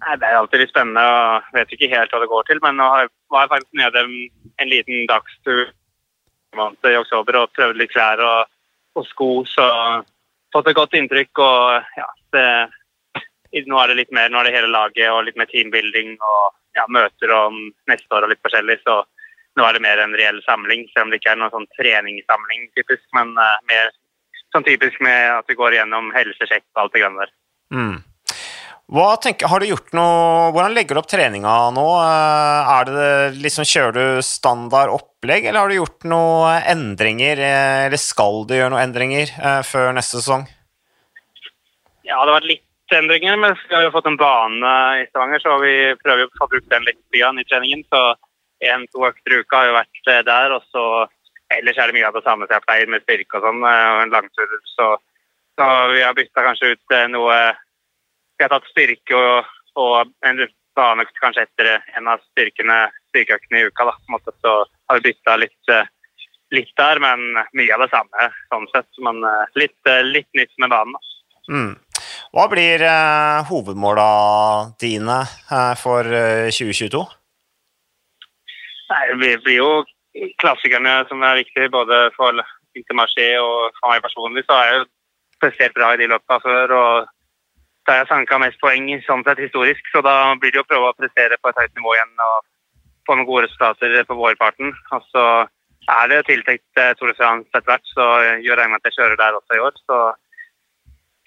[0.02, 2.62] Nei, Det er alltid litt spennende og vet ikke helt hva det går til.
[2.66, 5.70] Men nå var jeg faktisk nede en liten dagstur
[6.56, 8.52] i oktober og prøvde litt klær og,
[8.96, 9.66] og sko, så
[10.54, 11.42] fått et godt inntrykk.
[11.46, 12.48] og ja, det,
[13.70, 16.56] Nå er det litt mer, nå er det hele laget og litt mer teambuilding og
[16.76, 17.54] ja, møter om
[17.88, 18.82] neste år og litt forskjellig.
[18.82, 19.04] så
[19.57, 22.69] nå er det mer en reell samling, selv om det ikke er noen sånn treningssamling
[22.77, 23.88] typisk, men uh, mer
[24.55, 27.33] sånn typisk med at vi går gjennom helsesjekk og alt det grønne der.
[27.77, 27.97] Mm.
[28.87, 31.87] Tenker, har du gjort noe, Hvordan legger du opp treninga nå?
[31.99, 37.42] Eh, er det liksom, Kjører du standard opplegg, eller har du gjort noen endringer?
[37.42, 39.33] Eh, eller skal du gjøre noen endringer
[39.66, 40.47] før neste sesong?
[42.07, 45.42] Ja, det har vært litt endringer, men vi har jo fått en bane i Stavanger,
[45.42, 47.83] så vi prøver å få brukt den litt igjen i treningen.
[47.90, 48.14] så
[48.64, 50.57] én-to økter i uka har jo vært eh, der.
[50.57, 50.85] og så
[51.55, 53.88] Ellers er det mye av det samme som jeg pleier med styrke og sånn, eh,
[53.95, 54.55] og en langtur.
[54.75, 54.88] Så,
[55.59, 57.40] så vi har bytta kanskje ut eh, noe
[58.37, 60.42] Vi har tatt styrke og, og en
[60.77, 63.87] baneøkt kanskje etter en av styrkene, styrkeøktene i uka.
[63.88, 65.73] da, på en måte, Så har vi bytta litt,
[66.53, 68.90] litt, der, men mye av det samme sånn sett.
[69.01, 69.25] Men
[69.57, 70.92] litt, litt nytt med banen.
[70.92, 71.16] da.
[71.49, 71.73] Mm.
[72.35, 74.07] Hva blir eh, hovedmåla
[74.83, 77.01] dine eh, for uh, 2022?
[78.92, 79.70] Nei, Vi blir jo
[80.40, 82.38] klassikerne som er viktige både for
[82.77, 84.44] Intermarché og for meg personlig.
[84.46, 84.87] Så har jeg jo
[85.42, 86.72] prestert bra i de løpene før.
[86.72, 87.12] og
[87.87, 90.90] da har jeg sanka mest poeng sånn sett historisk, så da blir det å prøve
[90.90, 92.46] å prestere på et høyt nivå igjen og
[93.07, 94.72] få noen gode resultater på vårparten.
[94.96, 95.25] Og så
[95.94, 98.07] er det tiltenkt eh, Tour de France etter hvert, så
[98.42, 99.79] gjør jeg med at jeg kjører der også i år.
[99.87, 100.01] Så,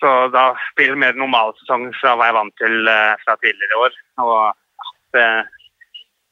[0.04, 0.46] så da
[0.76, 3.98] blir det mer normal sesong fra hva jeg vant til eh, fra tidligere i år.
[4.26, 4.36] Og
[5.16, 5.26] det,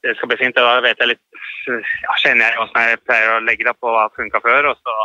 [0.06, 0.56] det skal bli fint.
[0.56, 1.22] Da vet jeg litt,
[1.68, 4.70] ja, kjenner jeg hvordan jeg pleier å legge det opp, på hva funka før.
[4.72, 4.98] og så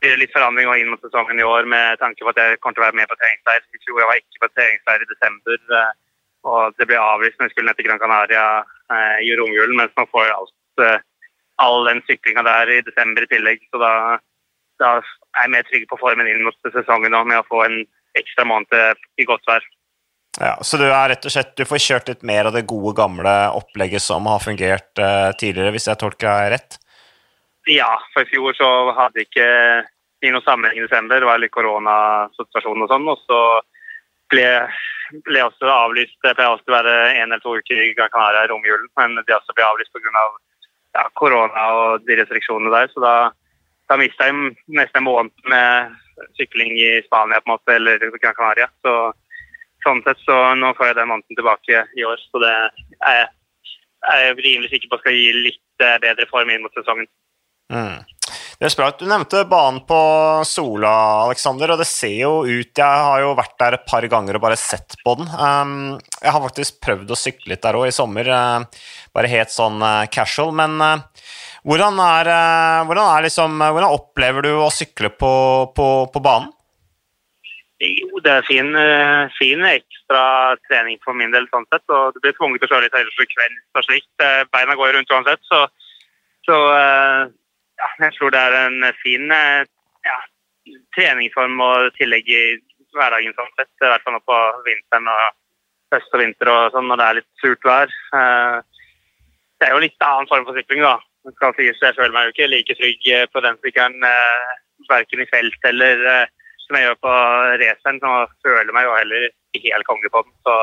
[0.00, 2.76] blir det litt forandring inn mot sesongen i år med tanke på at jeg kommer
[2.76, 3.64] til å være med på treningsleir.
[3.64, 5.90] I fjor jeg var ikke på treningsleir i desember, eh,
[6.44, 8.46] og det ble avlyst når jeg skulle ned til Gran Canaria
[8.92, 9.76] eh, i romjulen.
[9.80, 11.04] Mens man får alt, eh,
[11.64, 13.64] all den syklinga der i desember i tillegg.
[13.70, 13.92] Så da,
[14.82, 17.80] da er jeg mer trygg på formen inn mot sesongen nå med å få en
[18.18, 19.64] ekstra måned i godt vær.
[20.40, 22.94] Ja, Så du er rett og slett, du får kjørt litt mer av det gode,
[22.98, 26.78] gamle opplegget som har fungert uh, tidligere, hvis jeg tolker deg rett?
[27.70, 29.46] Ja, for i fjor så hadde ikke
[30.24, 31.20] i noen sammenheng i desember.
[31.20, 33.06] Det var litt koronasituasjon og sånn.
[33.12, 33.40] Og så
[34.32, 34.46] ble,
[35.28, 38.44] ble også avlyst Det pleier alltid å være én eller to uker i Gran Canaria
[38.44, 40.12] i romjulen, men det også ble avlyst pga.
[40.24, 40.38] Av,
[40.94, 42.92] ja, korona og de restriksjonene der.
[42.92, 43.14] Så da,
[43.90, 45.94] da mista jeg nesten en måned med
[46.38, 48.68] sykling i Spania på en måte, eller Gran Canaria.
[48.84, 48.94] Så
[49.84, 52.22] sånn sett så nå får jeg den måneden tilbake i år.
[52.30, 53.28] Så det er jeg,
[54.14, 57.08] er rimelig sikker på skal gi litt eh, bedre form inn mot sesongen.
[57.72, 58.02] Mm.
[58.60, 60.00] Det er bra at Du nevnte banen på
[60.46, 60.92] Sola,
[61.24, 64.44] Alexander, og det ser jo ut Jeg har jo vært der et par ganger og
[64.44, 65.28] bare sett på den.
[65.32, 69.52] Um, jeg har faktisk prøvd å sykle litt der òg i sommer, uh, bare helt
[69.52, 70.54] sånn uh, casual.
[70.56, 70.78] Men
[71.64, 72.30] hvordan, er,
[72.86, 75.34] hvordan, er liksom, hvordan opplever du å sykle på,
[75.76, 76.53] på, på banen?
[78.24, 81.46] Det er fin, eh, fin, ekstra trening for min del.
[81.52, 84.14] sånn sett, og Du blir tvunget til å kjøre litt høyere frekvens og slikt.
[84.20, 85.66] Eh, beina går rundt uansett, så,
[86.48, 87.22] så eh,
[87.82, 90.18] ja, jeg tror det er en fin ja,
[90.96, 92.44] treningsform og tillegg i
[92.96, 93.72] hverdagen sånn sett.
[93.82, 95.24] I hvert fall nå på vinteren og
[95.92, 97.92] høst og vinter og sånn når det er litt surt vær.
[99.60, 100.96] Det er jo litt annen form for sykling, da.
[101.28, 104.00] Jeg føler meg jo ikke like trygg på den sykkelen
[104.88, 106.28] verken i felt eller
[106.66, 107.12] som jeg gjør på
[107.62, 110.34] raceren, så føler meg jo heller ikke helt konge på den.
[110.46, 110.56] Så,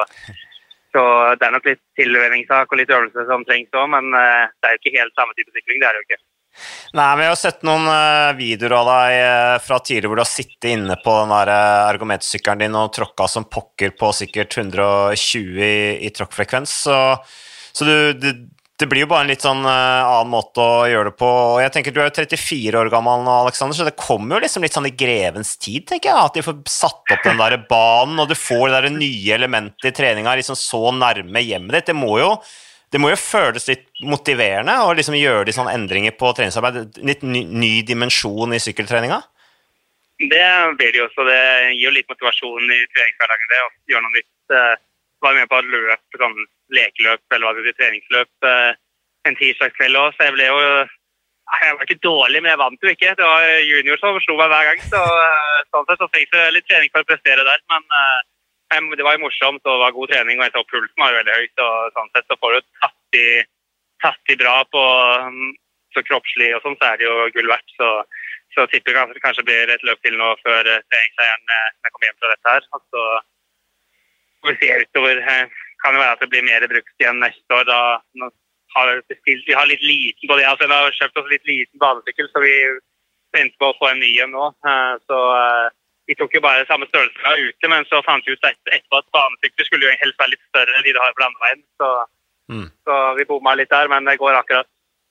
[0.95, 1.05] så,
[1.37, 4.75] det er nok litt tilvenningssak og litt øvelse som trengs òg, men uh, det er
[4.75, 5.81] jo ikke helt samme type sykling.
[5.81, 6.23] Det er det jo ikke.
[6.97, 10.25] Nei, men Jeg har sett noen uh, videoer av deg uh, fra tidligere hvor du
[10.25, 11.53] har sittet inne på den der
[11.93, 16.75] ergometersykkelen din og tråkka som pokker på sikkert 120 i, i tråkkfrekvens.
[16.89, 16.97] Så,
[17.71, 18.27] så du, du,
[18.81, 21.27] det blir jo bare en litt sånn uh, annen måte å gjøre det på.
[21.27, 24.43] og jeg tenker Du er jo 34 år gammel nå, Alexander, så det kommer jo
[24.45, 26.17] liksom litt sånn i grevens tid, tenker jeg.
[26.17, 29.91] At de får satt opp den der banen, og du får det der nye elementet
[29.91, 31.91] i treninga liksom så nærme hjemmet ditt.
[31.91, 32.33] Det må jo,
[32.91, 37.01] det må jo føles litt motiverende å liksom gjøre de sånne endringer på treningsarbeid.
[37.07, 39.21] Litt ny, ny dimensjon i sykkeltreninga?
[40.21, 41.25] Det blir det jo, også.
[41.25, 41.41] det
[41.73, 43.61] gir jo litt motivasjon i treningshverdagen, det.
[43.61, 44.87] Å gjøre noe nytt.
[45.21, 46.39] Var med på et løp, sånn
[46.73, 48.71] lekeløp eller hva det treningsløp eh,
[49.29, 50.59] en tirsdagskveld òg, så jeg ble jo
[51.51, 53.09] Jeg var ikke dårlig, men jeg vant jo ikke.
[53.19, 54.83] Det var junior som slo meg hver gang.
[54.87, 57.59] Så eh, sånn sett så trengs jeg litt trening for å prestere der.
[57.67, 61.17] Men det var jo morsomt og det var god trening, og jeg så pulsen var
[61.17, 61.53] veldig høyt.
[61.59, 63.27] så sånn sett så får du tatt i,
[64.05, 64.85] tatt i bra på
[65.35, 65.51] mm,
[65.91, 67.75] så kroppslig og sånn, så er det jo gull verdt.
[67.75, 67.89] Så,
[68.55, 72.19] så tipper jeg kanskje, det blir et løp til nå før treningsleiren jeg kommer hjem
[72.21, 72.71] fra dette her.
[72.71, 73.05] Og så
[74.41, 75.23] får vi se utover.
[75.81, 77.65] Kan jo være at det blir mer brukt igjen neste år.
[77.69, 77.81] da
[78.75, 81.81] har bestilt, Vi har litt liten både jeg og Sven har kjøpt oss litt liten
[81.81, 82.55] badesykkel, så vi
[83.35, 84.47] venter på å få en ny en nå.
[84.67, 85.67] Eh, så eh,
[86.09, 89.67] vi tok jo bare samme størrelse ute, men så fant vi ut etterpå at banesykler
[89.67, 91.63] skulle jo helst være litt større enn de du har på landeveien.
[91.79, 91.91] Så,
[92.51, 92.67] mm.
[92.87, 94.69] så vi bomma litt der, men det går akkurat.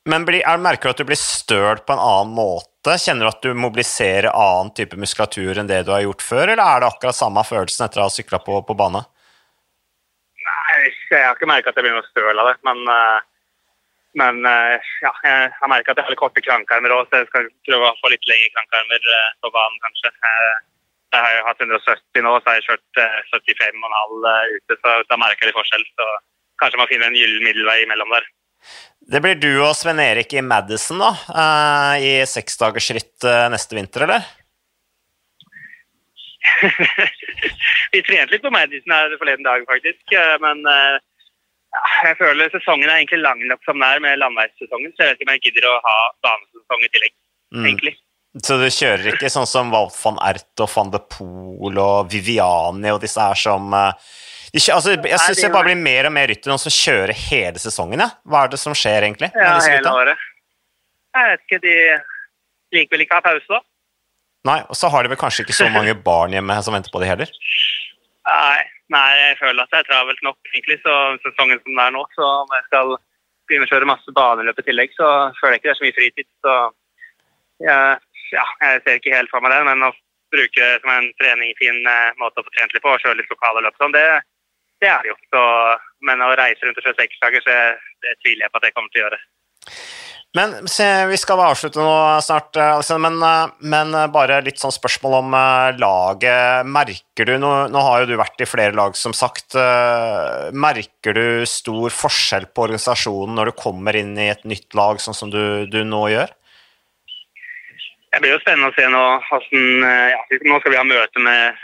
[0.09, 2.97] Men blir, er, merker du at du blir støl på en annen måte?
[2.97, 6.65] Kjenner du at du mobiliserer annen type muskulatur enn det du har gjort før, eller
[6.65, 9.05] er det akkurat samme følelsen etter å ha sykla på, på bane?
[11.19, 12.57] Jeg har ikke merka at jeg begynner å støle av det.
[12.67, 13.21] Men, eh,
[14.21, 17.31] men eh, ja, jeg har merka at jeg har litt korte krankarmer òg, så jeg
[17.31, 20.13] skal prøve å få litt lengre krankarmer eh, på banen, kanskje.
[21.11, 23.01] Jeg har jo hatt 170 nå, så har jeg kjørt
[23.35, 25.87] 75,5 ute, så da merker jeg litt forskjell.
[25.99, 26.11] Så
[26.63, 28.29] kanskje man finner en gyllen middelvei imellom der.
[29.11, 31.11] Det blir du og Sven Erik i Madison da,
[31.99, 34.29] i seksdagersritt neste vinter, eller?
[37.93, 40.03] vi trente litt på Madison her forleden dag, faktisk.
[40.17, 40.99] Eh, men eh,
[42.05, 45.21] jeg føler sesongen er egentlig lang nok som den er med landeveissesongen, så jeg vet
[45.21, 47.15] ikke om jeg gidder å ha banesesong i tillegg,
[47.57, 47.67] mm.
[47.67, 47.95] egentlig.
[48.47, 52.93] Så du kjører ikke sånn som Walf van Ert og van de Poel og Viviani
[52.95, 54.11] og disse her som eh,
[54.51, 57.61] de, altså, Jeg syns det bare blir mer og mer rytter noen som kjører hele
[57.63, 58.03] sesongen.
[58.03, 58.09] Ja.
[58.27, 59.31] Hva er det som skjer, egentlig?
[59.39, 60.23] Ja, hele året.
[61.15, 61.75] Jeg vet ikke, de
[62.75, 63.61] liker vel ikke å ha pause, da?
[64.49, 67.03] Nei, og så har de vel kanskje ikke så mange barn hjemme som venter på
[67.03, 67.33] det heller?
[68.31, 68.61] Nei,
[68.95, 72.05] nei jeg føler at det er travelt nok, egentlig, så sesongen som det er nå.
[72.17, 72.95] Så om jeg skal
[73.51, 75.09] begynne å kjøre masse baneløp i tillegg, så
[75.41, 76.29] føler jeg ikke det er så mye fritid.
[76.47, 76.57] Så
[77.67, 78.01] jeg,
[78.37, 79.93] ja, jeg ser ikke helt for meg det, men å
[80.31, 83.19] bruke det som en trening, fin eh, måte å få trent litt på og kjøre
[83.19, 84.05] litt lokale løp sånn, det,
[84.81, 85.17] det er det jo.
[85.35, 85.43] Så,
[86.07, 87.57] men å reise rundt og kjøre seksdager, så
[88.07, 89.21] det tviler jeg på at jeg kommer til å gjøre.
[90.39, 90.53] Men
[91.11, 92.55] Vi skal avslutte nå snart,
[93.03, 93.17] men,
[93.67, 96.69] men, bare litt sånn spørsmål om eh, laget.
[96.71, 99.57] Merker du, nå, nå, har jo du vært i flere lag, som sagt.
[99.59, 105.03] Eh, merker du stor forskjell på organisasjonen når du kommer inn i et nytt lag,
[105.03, 106.31] sånn som du, du nå gjør?
[108.11, 111.27] Det blir jo spennende å se nå hvordan eh, ja, Nå skal vi ha møte
[111.27, 111.61] med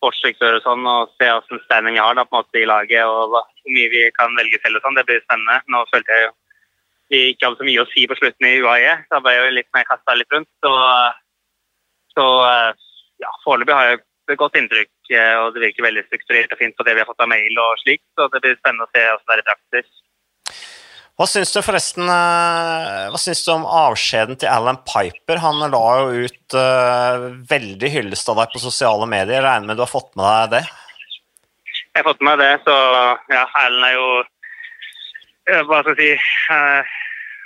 [0.00, 3.08] sportsdirektør og sånn, og se hvordan standing vi har da, på en måte i laget,
[3.08, 5.00] og hvor mye vi kan velge selv og sånn.
[5.00, 5.62] Det blir spennende.
[5.72, 6.34] Nå følte jeg jo
[7.12, 8.96] de ikke hadde så mye å si på slutten i UAE.
[9.10, 10.50] Da ble jeg jo litt mer kasta litt rundt.
[10.64, 10.72] Så,
[12.16, 12.26] så
[13.22, 14.00] ja, foreløpig har jeg
[14.32, 17.08] et godt inntrykk, eh, og det virker veldig strukturert og fint på det vi har
[17.08, 18.02] fått av mail og slik.
[18.16, 19.92] Så det blir spennende å se hvordan det er i praksis.
[21.14, 25.38] Hva syns du forresten eh, hva syns du om avskjeden til Alan Piper?
[25.44, 29.38] Han la jo ut uh, veldig hyllest av deg på sosiale medier.
[29.38, 30.64] Jeg regner med du har fått med deg det?
[31.94, 32.74] Jeg har fått med meg det, så
[33.30, 34.08] ja, Alan er jo
[35.44, 36.94] hva skal jeg si uh,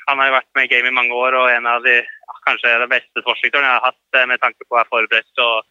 [0.09, 1.99] Han har jo vært med i game i mange år og en av de
[2.49, 5.43] kanskje de beste sportsdirektørene jeg har hatt eh, med tanke på å være forberedt.
[5.45, 5.67] Og,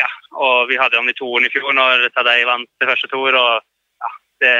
[0.00, 0.08] ja,
[0.46, 3.38] og vi hadde ham i toeren i fjor når Tadei vant det første toer.
[3.38, 3.62] og
[4.02, 4.10] ja,
[4.42, 4.54] Det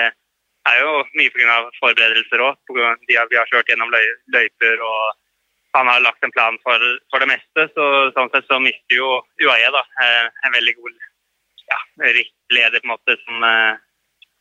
[0.70, 1.56] er jo mye pga.
[1.80, 2.60] forberedelser òg.
[3.08, 5.18] Vi har kjørt gjennom løyper og
[5.74, 6.78] han har lagt en plan for,
[7.10, 7.66] for det meste.
[7.74, 11.02] så Sånn sett så mister jo UAE da, eh, en veldig god
[11.64, 11.80] ja,
[12.54, 13.42] leder på en måte som,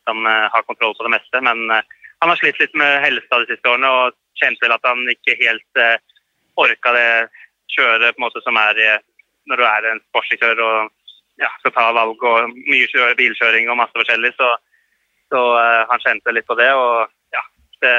[0.06, 1.42] som har kontroll på det meste.
[1.42, 1.82] men
[2.24, 5.36] han har slitt litt med helsa de siste årene og kjente vel at han ikke
[5.44, 5.98] helt eh,
[6.64, 7.10] orka det
[7.74, 8.80] kjøret på en måte som er
[9.50, 10.92] når du er en sportsdirektør og
[11.42, 14.34] ja, skal ta valg og mye bilkjøring og masse forskjellig.
[14.38, 14.50] Så,
[15.34, 16.70] så eh, han kjente litt på det.
[16.78, 17.44] Og ja,
[17.84, 17.94] det,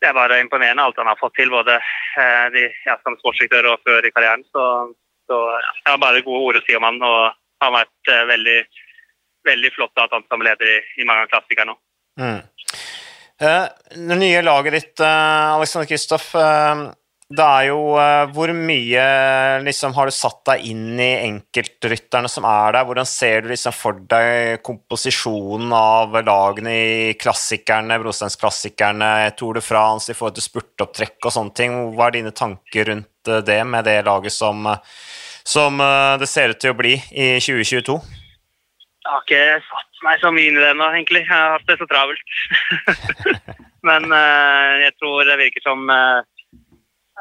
[0.00, 3.72] det, er bare imponerende alt han har fått til, både eh, de, ja, som sportsdirektør
[3.72, 4.44] og før i karrieren.
[4.52, 4.66] Så,
[5.30, 7.22] så ja, jeg har bare gode ord å si om han, og
[7.62, 8.60] han har vært eh, veldig,
[9.52, 11.80] veldig flott at ha han som leder i, i mange av klassikerne nå.
[12.20, 12.40] Mm.
[13.40, 13.64] Eh,
[14.08, 16.86] det nye laget ditt, eh, Alexander Kristoff, eh,
[17.28, 17.78] det er jo
[18.30, 19.04] Hvor mye
[19.64, 22.84] liksom, har du satt deg inn i enkeltrytterne som er der?
[22.86, 30.12] Hvordan ser du liksom for deg komposisjonen av lagene i klassikerne, brostensklassikerne, Tour de France
[30.12, 31.74] i forhold til spurtopptrekk og sånne ting?
[31.96, 33.10] Hva er dine tanker rundt
[33.44, 34.62] det, med det laget som,
[35.42, 35.82] som
[36.20, 37.98] det ser ut til å bli i 2022?
[39.02, 41.22] Jeg har ikke satt meg så mye inn i det ennå, egentlig.
[41.24, 42.34] Jeg har hatt det så travelt.
[43.88, 44.10] Men
[44.82, 45.84] jeg tror det virker som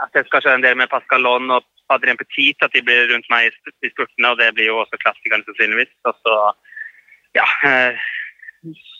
[0.03, 1.63] at jeg skal kjøre en del med Pascal Lon og
[1.93, 5.45] Adrien Petit, at de blir rundt meg i spurtene, og det blir jo også klassikerne
[5.47, 5.93] sannsynligvis.
[6.09, 6.37] Og så,
[7.37, 8.07] ja uh,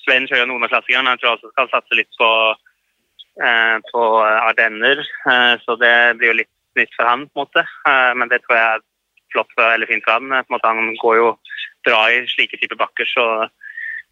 [0.06, 2.30] Sven kjører noen av klassikerne, men jeg tror også skal satse litt på,
[3.90, 5.00] på Ardenner.
[5.64, 7.64] Så det blir jo litt nytt for han, på en måte.
[8.20, 8.84] Men det tror jeg er
[9.34, 10.30] flott eller fint for han.
[10.30, 11.32] På en måte, han går jo
[11.90, 13.26] bra i slike typer bakker, så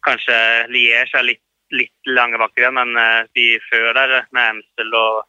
[0.06, 0.38] kanskje
[0.72, 1.44] Liège er litt,
[1.74, 5.24] litt lange igjen, men eh, de før der, med Amstel og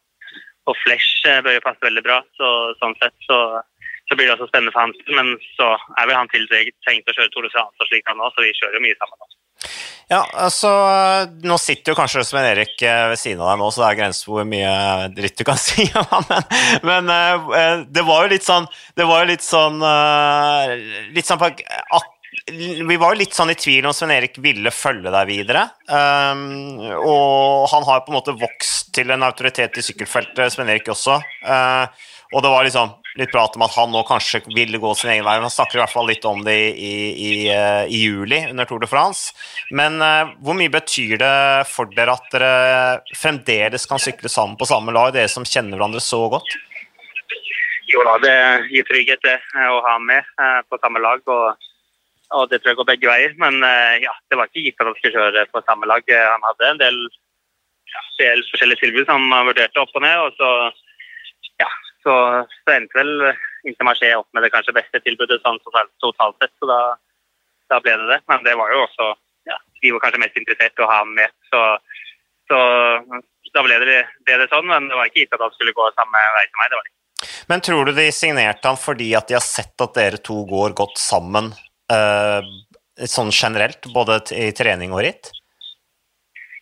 [0.70, 2.20] og Flesh eh, bør jo passe veldig bra.
[2.40, 2.52] Så,
[2.82, 3.40] sånn sett så,
[4.10, 5.18] så, blir det også spennende for Hansen.
[5.18, 8.46] Men så er vel han tiltenkt å kjøre Tour de France slik han nå, så
[8.46, 9.26] vi kjører jo mye sammen.
[9.26, 9.42] Også.
[10.06, 10.70] Ja, altså
[11.48, 14.00] Nå sitter jo kanskje Sven Erik eh, ved siden av deg nå, så det er
[14.02, 14.74] grenser for hvor mye
[15.16, 16.28] dritt du kan si om ham,
[16.86, 19.82] men, men det var jo litt sånn Det var jo litt sånn
[21.16, 21.42] Litt sånn
[22.52, 25.64] vi var jo litt sånn i tvil om Sven Erik ville følge deg videre.
[25.90, 30.92] Um, og han har på en måte vokst til en autoritet i sykkelfeltet, Sven Erik
[30.94, 31.18] også.
[31.42, 31.90] Uh,
[32.36, 35.26] og det var liksom litt prat om at han nå kanskje ville gå sin egen
[35.26, 35.40] vei.
[35.42, 38.84] Han snakker i hvert fall litt om det i, i, uh, i juli under Tour
[38.84, 39.34] de France.
[39.74, 41.36] Men uh, hvor mye betyr det
[41.72, 46.04] for dere at dere fremdeles kan sykle sammen på samme lag, dere som kjenner hverandre
[46.04, 46.60] så godt?
[47.90, 48.38] Jo da, det
[48.70, 49.40] gir trygghet det,
[49.72, 50.36] å ha med
[50.70, 51.26] på samme lag.
[51.26, 51.65] og
[52.34, 53.36] og det tror jeg går begge veier.
[53.42, 56.16] Men eh, ja, det var ikke gitt at han skulle kjøre på samme lag.
[56.16, 57.00] Han hadde en del,
[57.94, 60.24] ja, del forskjellige tilbud som han vurderte opp og ned.
[60.24, 60.52] og så,
[61.62, 61.70] ja,
[62.06, 62.16] så,
[62.64, 63.30] så endte vel
[63.66, 66.54] Intermarché opp med det kanskje beste tilbudet sånn totalt sett.
[66.62, 66.82] Så da,
[67.74, 68.20] da, ble det det.
[68.32, 69.14] Men det var jo også
[69.50, 71.34] ja, De var kanskje mest interessert i å ha ham med.
[71.54, 71.64] Så,
[72.50, 72.60] så
[73.56, 74.70] da ble det, ble det, sånn.
[74.70, 76.70] Men det var ikke gitt at han skulle gå samme vei som meg.
[76.74, 76.94] det var det
[77.48, 80.74] men tror du de signerte han fordi at de har sett at dere to går
[80.78, 81.54] godt sammen
[81.92, 85.32] sånn generelt, både i trening og ritt?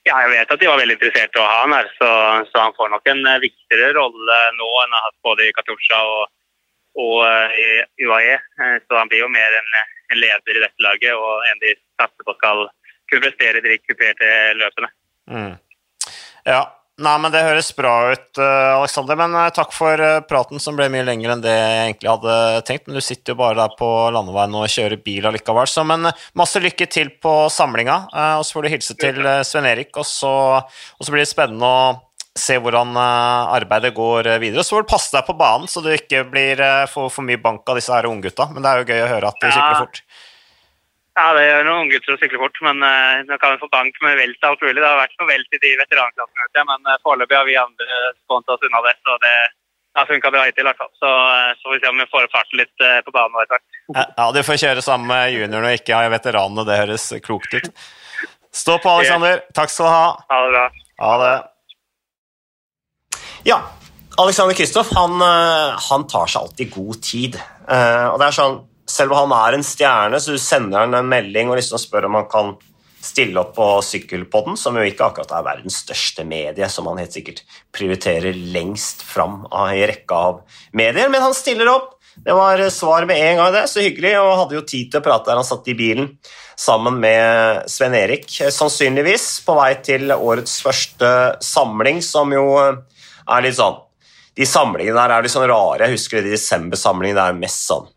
[0.03, 2.07] Ja, jeg vet at de var veldig interessert i å ha han her, så,
[2.49, 5.53] så, han får nok en eh, viktigere rolle nå enn han har hatt både i
[5.55, 6.25] Katusha og,
[6.99, 8.35] og uh, i UAE.
[8.83, 11.71] Så han blir jo mer en, en, leder i dette laget og en de
[12.01, 12.65] satser på skal
[13.09, 14.91] kunne prestere i de kuperte løpene.
[15.31, 15.53] Mm.
[16.51, 16.59] Ja,
[17.01, 18.83] Nei, men Det høres bra ut, Aleksander.
[18.83, 19.17] Alexander.
[19.17, 22.35] Men eh, takk for eh, praten, som ble mye lengre enn det jeg egentlig hadde
[22.67, 22.85] tenkt.
[22.87, 25.69] Men du sitter jo bare der på landeveien og kjører bil allikevel.
[25.69, 27.97] Så men masse lykke til på samlinga.
[28.37, 31.65] Og så får du hilse til Sven Erik, og så, og så blir det spennende
[31.65, 31.93] å
[32.37, 34.61] se hvordan arbeidet går videre.
[34.61, 37.41] Og Så får du passe deg på banen, så du ikke blir, får for mye
[37.41, 38.49] bank av disse her unggutta.
[38.53, 40.01] Men det er jo gøy å høre at de sykler fort.
[41.13, 43.99] Ja, det gjør noen unggutter å sykle fort, men uh, nå kan vi få bank
[44.01, 44.79] med velt og alt mulig.
[44.79, 48.49] Det har vært noe velt i de veteranklassene, men uh, foreløpig har vi andre spånt
[48.49, 48.95] oss unna det.
[49.05, 49.33] Så det
[49.99, 50.89] har funka bra hittil, i hvert fall.
[50.97, 53.59] Så, uh, så får vi se om vi får farten litt uh, på banen etter
[53.59, 54.09] hvert.
[54.17, 56.65] Ja, du får kjøre sammen med juniorene og ikke veteranene.
[56.71, 57.69] Det høres klokt ut.
[58.63, 59.45] Stå på, Alexander.
[59.53, 60.09] Takk skal du ha.
[60.33, 60.65] Ha det bra.
[61.03, 61.31] Ha det.
[63.53, 63.61] Ja,
[64.17, 67.41] Alexander Kristoff han, han, tar seg alltid god tid.
[67.67, 68.61] og det er sånn
[68.93, 72.09] selv om han er en stjerne, så du sender han en melding og liksom spør
[72.09, 72.53] om han kan
[73.03, 77.15] stille opp på Sykkelpodden, som jo ikke akkurat er verdens største medie, som han helt
[77.15, 77.41] sikkert
[77.75, 79.41] prioriterer lengst fram
[79.73, 80.39] i rekka av
[80.71, 81.89] medier, men han stiller opp.
[82.13, 83.63] Det var svar med en gang, det.
[83.71, 84.11] Så hyggelig.
[84.21, 86.11] Og hadde jo tid til å prate der han satt i bilen
[86.53, 91.09] sammen med Sven Erik, sannsynligvis på vei til årets første
[91.41, 93.81] samling, som jo er litt sånn
[94.37, 95.87] De samlingene der er litt sånn rare.
[95.87, 97.17] Jeg husker de desembersamlingene.
[97.17, 97.92] Det er mest sånn Eh,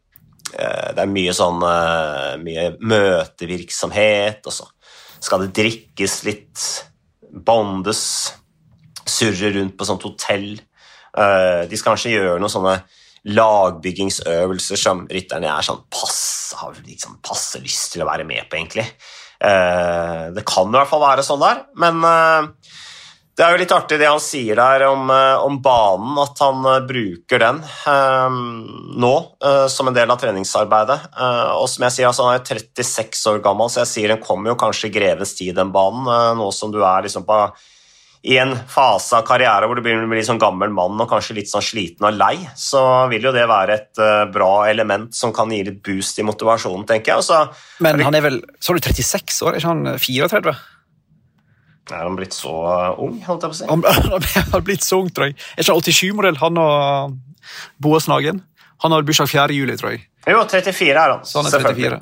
[0.53, 4.69] det er mye sånn eh, mye møtevirksomhet, og så
[5.23, 6.65] skal det drikkes litt,
[7.47, 8.03] bondes,
[9.07, 10.55] surre rundt på sånt hotell.
[11.17, 12.77] Eh, de skal kanskje gjøre noen sånne
[13.27, 18.61] lagbyggingsøvelser som rytterne er sånn pass, har liksom passe lyst til å være med på,
[18.61, 18.87] egentlig.
[19.37, 21.99] Det kan i hvert fall være sånn der, men
[23.37, 26.65] det er jo litt artig det han sier der om, eh, om banen, at han
[26.65, 28.37] uh, bruker den eh,
[28.97, 29.13] nå
[29.45, 30.97] eh, som en del av treningsarbeidet.
[31.13, 34.23] Eh, og som jeg sier, altså, Han er 36 år gammel, så jeg sier den
[34.25, 36.09] kommer jo kanskje i grevens tid, den banen.
[36.39, 37.37] nå som du er liksom på,
[38.25, 41.51] i en fase av karriere hvor du blir, blir sånn gammel mann og kanskje litt
[41.51, 45.61] sånn sliten og lei, så vil jo det være et bra element som kan gi
[45.69, 47.21] litt boost i motivasjonen, tenker jeg.
[47.21, 50.57] Også, Men han er vel Så er du 36 år, er ikke han 34?
[51.91, 52.53] Er han blitt så
[52.99, 53.67] ung, holdt jeg på å si?
[53.71, 53.85] Han,
[54.35, 55.37] han har blitt så ung, tror jeg.
[55.55, 57.17] Er ikke 87-modell, han og
[57.83, 58.43] Boas Nagen?
[58.83, 59.55] Han har bursdag 4.
[59.57, 60.05] juli, tror jeg.
[60.27, 61.25] Jo, 34 er han.
[61.25, 62.01] Så han er 34.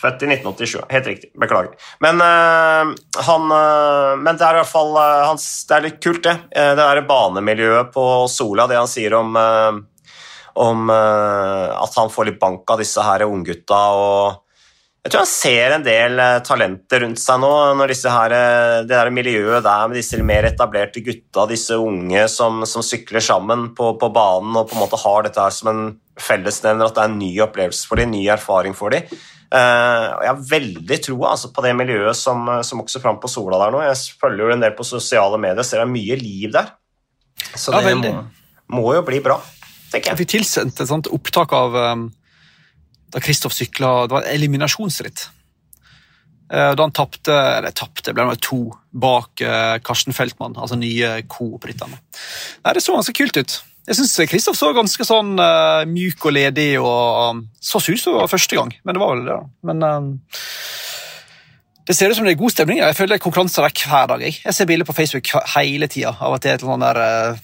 [0.00, 0.80] Født i 1987.
[0.90, 1.30] Helt riktig.
[1.38, 1.74] Beklager.
[2.00, 2.92] Men øh,
[3.28, 6.36] han øh, Men det er i hvert fall øh, hans, Det er litt kult, det.
[6.56, 9.36] Eh, Det der banemiljøet på Sola, det han sier om
[10.60, 13.78] om at han får litt bank av disse her unggutta.
[13.96, 14.49] og
[15.00, 18.74] Jeg tror han ser en del øh, talenter rundt seg nå, når disse her, øh,
[18.84, 23.70] det der miljøet der med disse mer etablerte gutta, disse unge som, som sykler sammen
[23.76, 25.82] på, på banen og på en måte har dette her som en
[26.20, 29.08] fellesnevner, at det er en ny opplevelse for dem, ny erfaring for dem.
[29.08, 33.64] Eh, jeg har veldig troa altså, på det miljøet som, som vokser fram på Sola
[33.64, 33.80] der nå.
[33.88, 36.74] Jeg følger jo en del på sosiale medier, ser det er mye liv der.
[37.56, 38.12] Så det ja, må,
[38.76, 39.40] må jo bli bra,
[39.88, 40.20] tenker Jeg jeg.
[40.26, 42.10] fikk tilsendt et sånt opptak av um,
[43.10, 45.28] da Kristoff sykla Det var eliminasjonsritt.
[46.52, 51.20] Eh, Da han tapte Eller tapte, ble han to bak eh, Karsten Feltmann, altså nye
[51.30, 52.00] Coop-rytterne.
[52.74, 53.60] Det så ganske kult ut.
[53.86, 58.18] Jeg syns Kristoff så ganske sånn uh, mjuk og ledig og um, så som det
[58.18, 59.36] var første gang, men det var vel det.
[59.38, 59.46] da.
[59.70, 60.34] Men uh,
[61.88, 62.82] det ser ut som det er god stemning.
[62.82, 64.22] Jeg føler konkurranser er hver dag.
[64.26, 67.00] Jeg, jeg ser bilder på Facebook hele tida av at det er et eller annet,
[67.00, 67.40] der,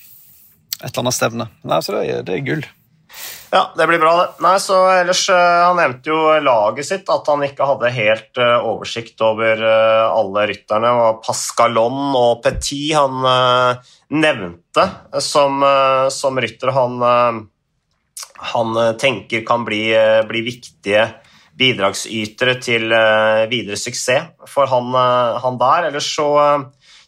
[0.83, 1.49] et eller annet stevne.
[1.67, 2.67] Nei, så det, det er gull.
[3.51, 4.43] Ja, det blir bra, det.
[4.43, 8.57] Nei, så ellers, eh, Han nevnte jo laget sitt, at han ikke hadde helt eh,
[8.67, 10.91] oversikt over eh, alle rytterne.
[10.91, 13.23] Og Pascalon og Petit han
[14.11, 14.87] nevnte
[15.23, 15.63] som,
[16.15, 17.01] som rytter han,
[18.53, 19.81] han tenker kan bli,
[20.29, 21.09] bli viktige
[21.57, 22.93] bidragsytere til
[23.51, 24.95] videre suksess for han,
[25.43, 25.89] han der.
[25.91, 26.29] Ellers så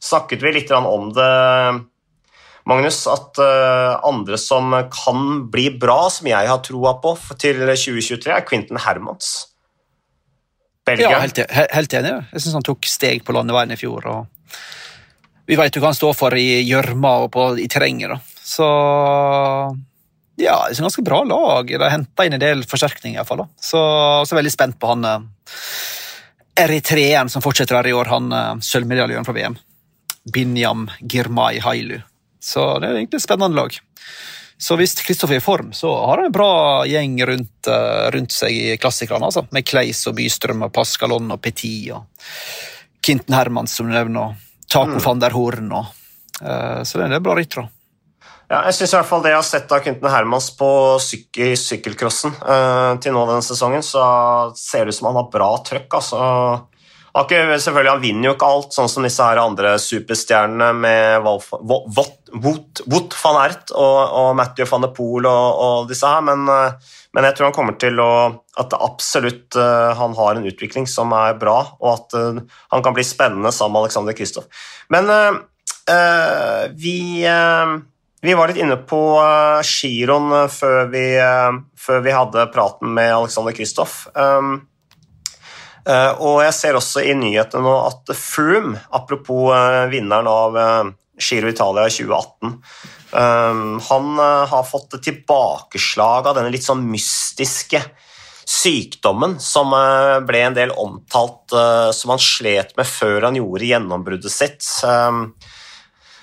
[0.02, 1.30] snakket vi litt om det
[2.68, 8.32] Magnus, at eh, andre som kan bli bra, som jeg har troa på til 2023,
[8.34, 9.30] er Quentin Hermans.
[10.88, 11.10] Belgia.
[11.14, 12.12] Ja, helt, he- helt enig.
[12.32, 14.06] Jeg syns han tok steg på landeveien i fjor.
[14.08, 14.58] og
[15.48, 18.20] Vi vet jo hva han står for i gjørma og på, i terrenget.
[18.44, 18.64] Så
[20.38, 21.68] ja, det er et ganske bra lag.
[21.68, 23.16] De har henta inn en del forsterkninger.
[23.16, 23.42] i hvert fall.
[23.44, 23.48] da.
[23.60, 23.80] Så
[24.24, 25.24] også veldig spent på han eh,
[26.64, 29.58] eritreeren som fortsetter her i år, han eh, sølvmedaljøren fra VM.
[30.32, 32.00] Binyam Girmay Hailu.
[32.40, 33.78] Så det er egentlig et spennende lag.
[34.58, 38.34] Så hvis Kristoffer er i form, så har han en bra gjeng rundt, eh, rundt
[38.34, 39.30] seg i klassikerne.
[39.30, 39.46] Altså.
[39.54, 42.08] Med Kleis og Bystrøm og Pascalon og Petit og
[43.04, 45.70] Kinten Hermans, som du nevner, og Taco van der Horn.
[45.72, 45.92] Og,
[46.42, 47.68] uh, så det er en bra bra ryttere.
[48.48, 50.68] Ja, jeg synes i hvert fall det jeg har sett av Kinten Hermans på
[51.04, 54.02] syk i sykkelcrossen uh, til nå denne sesongen, så
[54.56, 55.98] ser det ut som han har bra trøkk.
[56.00, 56.20] Altså.
[57.16, 61.84] Selvfølgelig, han vinner jo ikke alt, sånn som disse her andre superstjernene med Wolf, Wo-
[61.88, 66.94] Wout, van Ert og, og Matthew van de Poel og, og disse her, men, eh,
[67.16, 68.10] men jeg tror han kommer til å
[68.58, 72.40] At absolutt eh, han har en utvikling som er bra, og at eh,
[72.74, 74.50] han kan bli spennende sammen med Alexander Kristoff.
[74.90, 77.78] Men eh, vi øh,
[78.20, 78.98] vi var litt inne på
[79.62, 80.90] giroen før,
[81.78, 84.08] før vi hadde praten med Alexander Kristoff.
[84.10, 84.66] Um,
[86.20, 91.48] og jeg ser også i nyhetene nå at Froome, apropos eh, vinneren av eh, Giro
[91.48, 92.52] Italia i 2018
[93.10, 97.82] um, Han eh, har fått tilbakeslag av denne litt sånn mystiske
[98.48, 103.68] sykdommen som eh, ble en del omtalt eh, som han slet med før han gjorde
[103.68, 104.64] gjennombruddet sitt.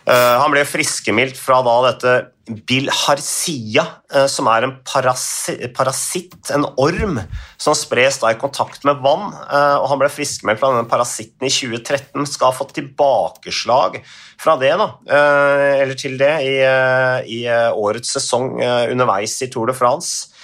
[0.05, 7.17] Eh, han ble friskmeldt fra da dette bilharzia, uh, som er en parasitt, en orm,
[7.57, 9.33] som spres da i kontakt med vann.
[9.33, 13.97] eh, og Han ble friskmeldt fra denne parasitten i 2013, skal ha fått tilbakeslag
[14.37, 19.41] fra det, da, eh, eller til det, i, eh, i eh, årets sesong eh, underveis
[19.41, 20.34] i Tour de France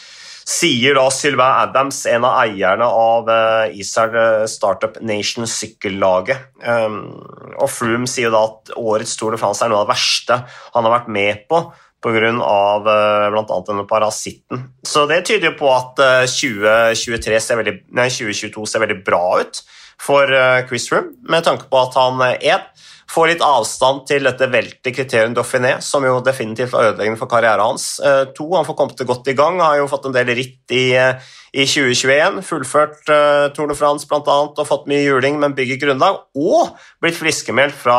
[0.52, 6.50] sier da Sylvain Adams, en av eierne av uh, Israel Startup Nation sykkellaget.
[6.66, 7.00] Um,
[7.58, 10.42] og Froome sier da at årets Tour de France er noe av det verste
[10.76, 11.64] han har vært med på
[12.02, 12.32] pga.
[12.34, 13.60] Uh, bl.a.
[13.68, 14.66] denne parasitten.
[14.88, 19.26] Så det tyder jo på at uh, 2023 ser veldig, nei, 2022 ser veldig bra
[19.44, 19.64] ut
[20.02, 20.26] for
[20.66, 25.36] Chris Froome, med tanke på at han uh, får litt avstand til dette veltet kriterium
[25.36, 27.94] Dauphiné, som jo definitivt var ødeleggende for karrieren hans.
[28.00, 30.86] Eh, to, han får kommet godt i gang, har jo fått en del ritt i,
[30.96, 35.82] eh, i 2021, fullført uh, Tour de France annet, og fått mye juling, men bygger
[35.82, 37.98] grunnlag, og blitt friskmeldt fra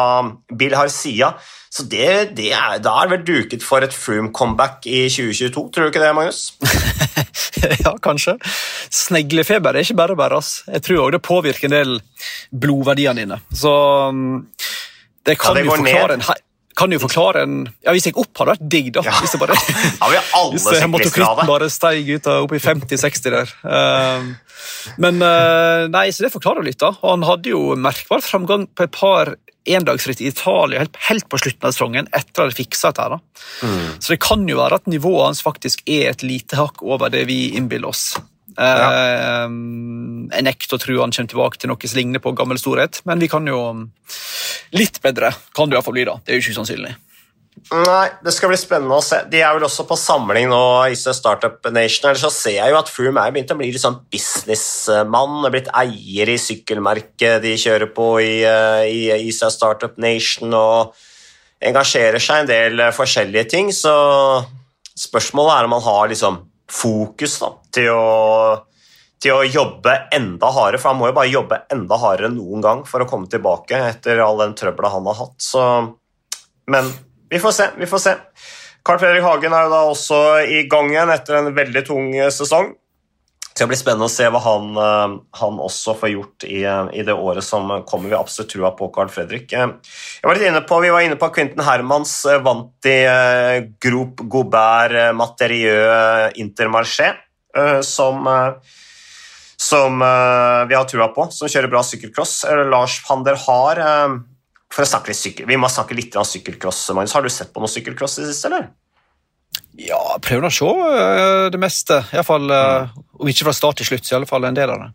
[0.56, 1.34] Bill Harcia.
[1.72, 5.84] Så det, det er, da er det vel duket for et Froome-comeback i 2022, tror
[5.84, 6.40] du ikke det, Magnus?
[7.84, 8.38] ja, kanskje.
[8.92, 10.40] Sneglefeber er ikke bare bare.
[10.40, 10.62] ass.
[10.68, 11.94] Jeg tror òg det påvirker en del
[12.52, 13.40] blodverdiene dine.
[13.56, 13.72] Så
[14.08, 14.48] um,
[15.26, 16.26] det kan Ja, det jo forklare ned.
[16.28, 19.04] en, kan jo forklare en Ja, Hvis jeg opp hadde vært digg, da.
[19.06, 19.18] Ja.
[19.20, 19.58] Hvis jeg bare
[20.00, 23.54] Ja, vi alle Hvis syklister bare steig ut av opp i 50-60 der.
[23.62, 24.34] Um,
[25.02, 26.94] men uh, nei, så det forklarer litt, da.
[27.02, 29.34] Og han hadde jo merkbar framgang på et par
[29.68, 33.20] endagsritt i Italia helt, helt på slutten av sesongen, etter at de fiksa dette.
[33.62, 34.00] Mm.
[34.02, 37.26] Så det kan jo være at nivået hans faktisk er et lite hakk over det
[37.30, 38.16] vi innbiller oss.
[38.56, 43.00] Um, jeg nekter å tro han kommer tilbake til noe som ligner på gammel storhet,
[43.08, 43.86] men vi kan jo um,
[44.72, 46.14] Litt bedre kan det iallfall bli, da.
[46.24, 46.94] Det er jo ikke usannsynlig.
[47.72, 49.18] Nei, det skal bli spennende å se.
[49.28, 52.08] De er vel også på samling nå i Startup Nation.
[52.08, 55.42] Ellers så ser jeg jo at Froome er begynt å bli litt sånn businessmann.
[55.44, 58.34] Er blitt eier i sykkelmerket de kjører på i,
[58.88, 60.96] i, i Startup Nation og
[61.62, 63.70] engasjerer seg i en del eh, forskjellige ting.
[63.76, 63.92] Så
[64.98, 66.40] spørsmålet er om han har liksom
[66.70, 68.02] fokus da, til å
[69.22, 72.64] til å jobbe enda hardere, for han må jo bare jobbe enda hardere enn noen
[72.64, 75.36] gang for å komme tilbake etter all den trøbbelet han har hatt.
[75.38, 75.62] Så,
[76.74, 76.90] men
[77.30, 77.68] vi får se.
[77.78, 78.16] vi får se.
[78.82, 82.32] Carl Fredrik Hagen er jo da også i gang igjen etter en veldig tung eh,
[82.34, 82.72] sesong.
[83.52, 86.86] Det skal bli spennende å se hva han, eh, han også får gjort i, eh,
[86.96, 88.08] i, det året som kommer.
[88.08, 89.52] Vi absolutt trua på Carl Fredrik.
[89.52, 93.06] Jeg var litt inne på, Vi var inne på Quentin Hermans vant i
[93.78, 97.12] Group Gobert Materieux Intermarché,
[97.82, 98.26] som
[99.62, 102.44] som vi har trua på, som kjører bra sykkelcross.
[102.66, 103.78] Lars van der Haar
[104.72, 105.46] for å snakke litt sykkel.
[105.46, 106.90] Vi må snakke litt om sykkelcross.
[106.96, 107.12] Magnus.
[107.12, 108.70] Har du sett på noe sykkelcross i det siste, eller?
[109.80, 112.02] Ja, prøver å se uh, det meste.
[112.12, 113.00] I alle fall, mm.
[113.22, 114.90] Om ikke fra start til slutt, så i alle fall en del av det.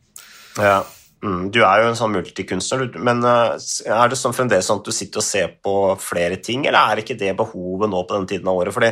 [0.62, 0.78] Ja.
[1.26, 4.94] Mm, du er jo en sånn multikunstner, men er det sånn fremdeles sånn at du
[4.94, 8.52] sitter og ser på flere ting, eller er ikke det behovet nå på den tiden
[8.52, 8.76] av året?
[8.76, 8.92] Fordi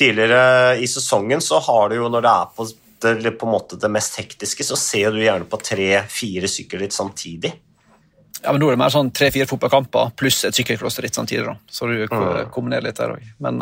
[0.00, 2.66] tidligere i sesongen så har du jo, når det er på
[3.00, 7.52] det, på en måte det mest hektiske, så ser du gjerne på tre-fire sykkelritt samtidig.
[8.40, 11.44] Ja, men Nå er det mer sånn tre-fire fotballkamper pluss et sykkelkloster litt samtidig.
[11.48, 11.56] da.
[11.68, 12.48] Så du mm.
[12.52, 13.24] kombinerer litt der òg.
[13.44, 13.60] Men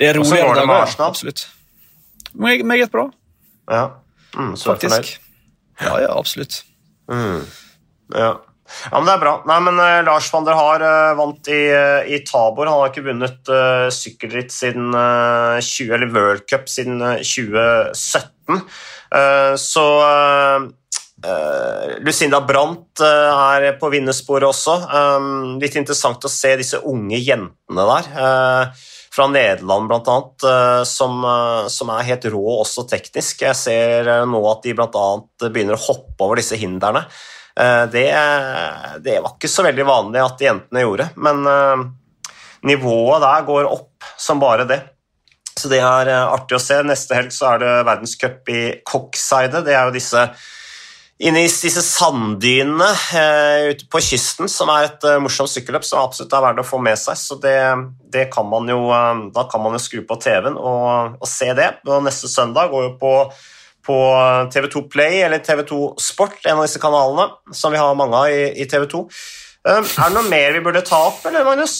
[0.00, 0.76] det er roligere dager.
[0.80, 1.08] Arsenal.
[1.12, 1.46] absolutt.
[2.34, 3.10] Meget, meget bra.
[3.70, 3.86] Ja,
[4.36, 5.18] mm, så Faktisk.
[5.80, 6.62] Ja, ja, absolutt.
[7.10, 7.44] Mm.
[8.14, 8.32] Ja.
[8.90, 9.34] Ja, men Det er bra.
[9.50, 12.68] Nei, men uh, Lars van der Haar uh, vant i, uh, i, Tabor.
[12.70, 13.52] Han har ikke vunnet
[13.94, 18.62] sykkelritt siden 20, eller World Cup siden 2017.
[19.58, 19.86] så
[22.00, 24.76] Lucinda Brandt er på vinnersporet også.
[24.88, 28.70] Um, litt interessant å se disse unge jentene der.
[29.14, 31.24] Fra Nederland bl.a., uh, som,
[31.72, 33.42] som er helt rå også teknisk.
[33.42, 35.06] Jeg ser nå at de bl.a.
[35.48, 37.06] begynner å hoppe over disse hindrene.
[37.60, 38.06] Eh, det,
[39.04, 41.82] det, var ikke så veldig vanlig at jentene gjorde, men eh,
[42.70, 44.80] nivået der går opp som bare det.
[45.58, 46.78] Så det er eh, artig å se.
[46.86, 49.64] Neste helg så er det verdenscup i Coxside.
[49.66, 50.24] Det er jo disse
[51.20, 56.00] inne i disse sanddynene eh, ute på kysten, som er et uh, morsomt sykkelløp som
[56.00, 57.18] absolutt er verdt å få med seg.
[57.20, 57.58] Så det,
[58.12, 61.50] det kan man jo, uh, da kan man jo skru på TV-en og, og, se
[61.56, 61.68] det.
[61.84, 63.14] Og neste søndag går jo på
[63.90, 63.96] på
[64.52, 68.42] TV2 Play eller TV2 Sport, en av disse kanalene som vi har mange av i,
[68.60, 69.00] i TV2.
[69.64, 71.78] Uh, er det noe mer vi burde ta opp, eller, Magnus?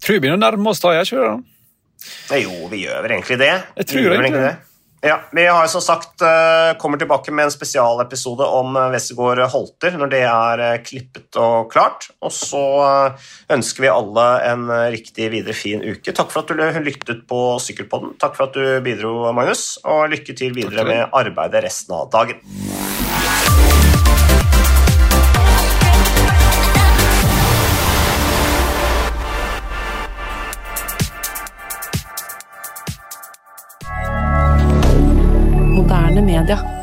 [0.00, 2.40] Tror vi begynner å nærme oss da, jeg ikke det?
[2.44, 3.52] Jo, vi gjør vel egentlig det.
[3.82, 4.56] Jeg tror egentlig det.
[5.00, 9.94] Ja, Vi har som sagt eh, kommer tilbake med en spesialepisode om eh, Westergård Holter
[9.94, 12.08] når det er eh, klippet og klart.
[12.18, 12.62] Og så
[13.54, 16.10] ønsker vi alle en riktig videre fin uke.
[16.10, 18.16] Takk for at du lyttet på Sykkelpodden.
[18.18, 22.42] Takk for at du bidro, Magnus, og lykke til videre med arbeidet resten av dagen.
[35.88, 36.77] Moderne media.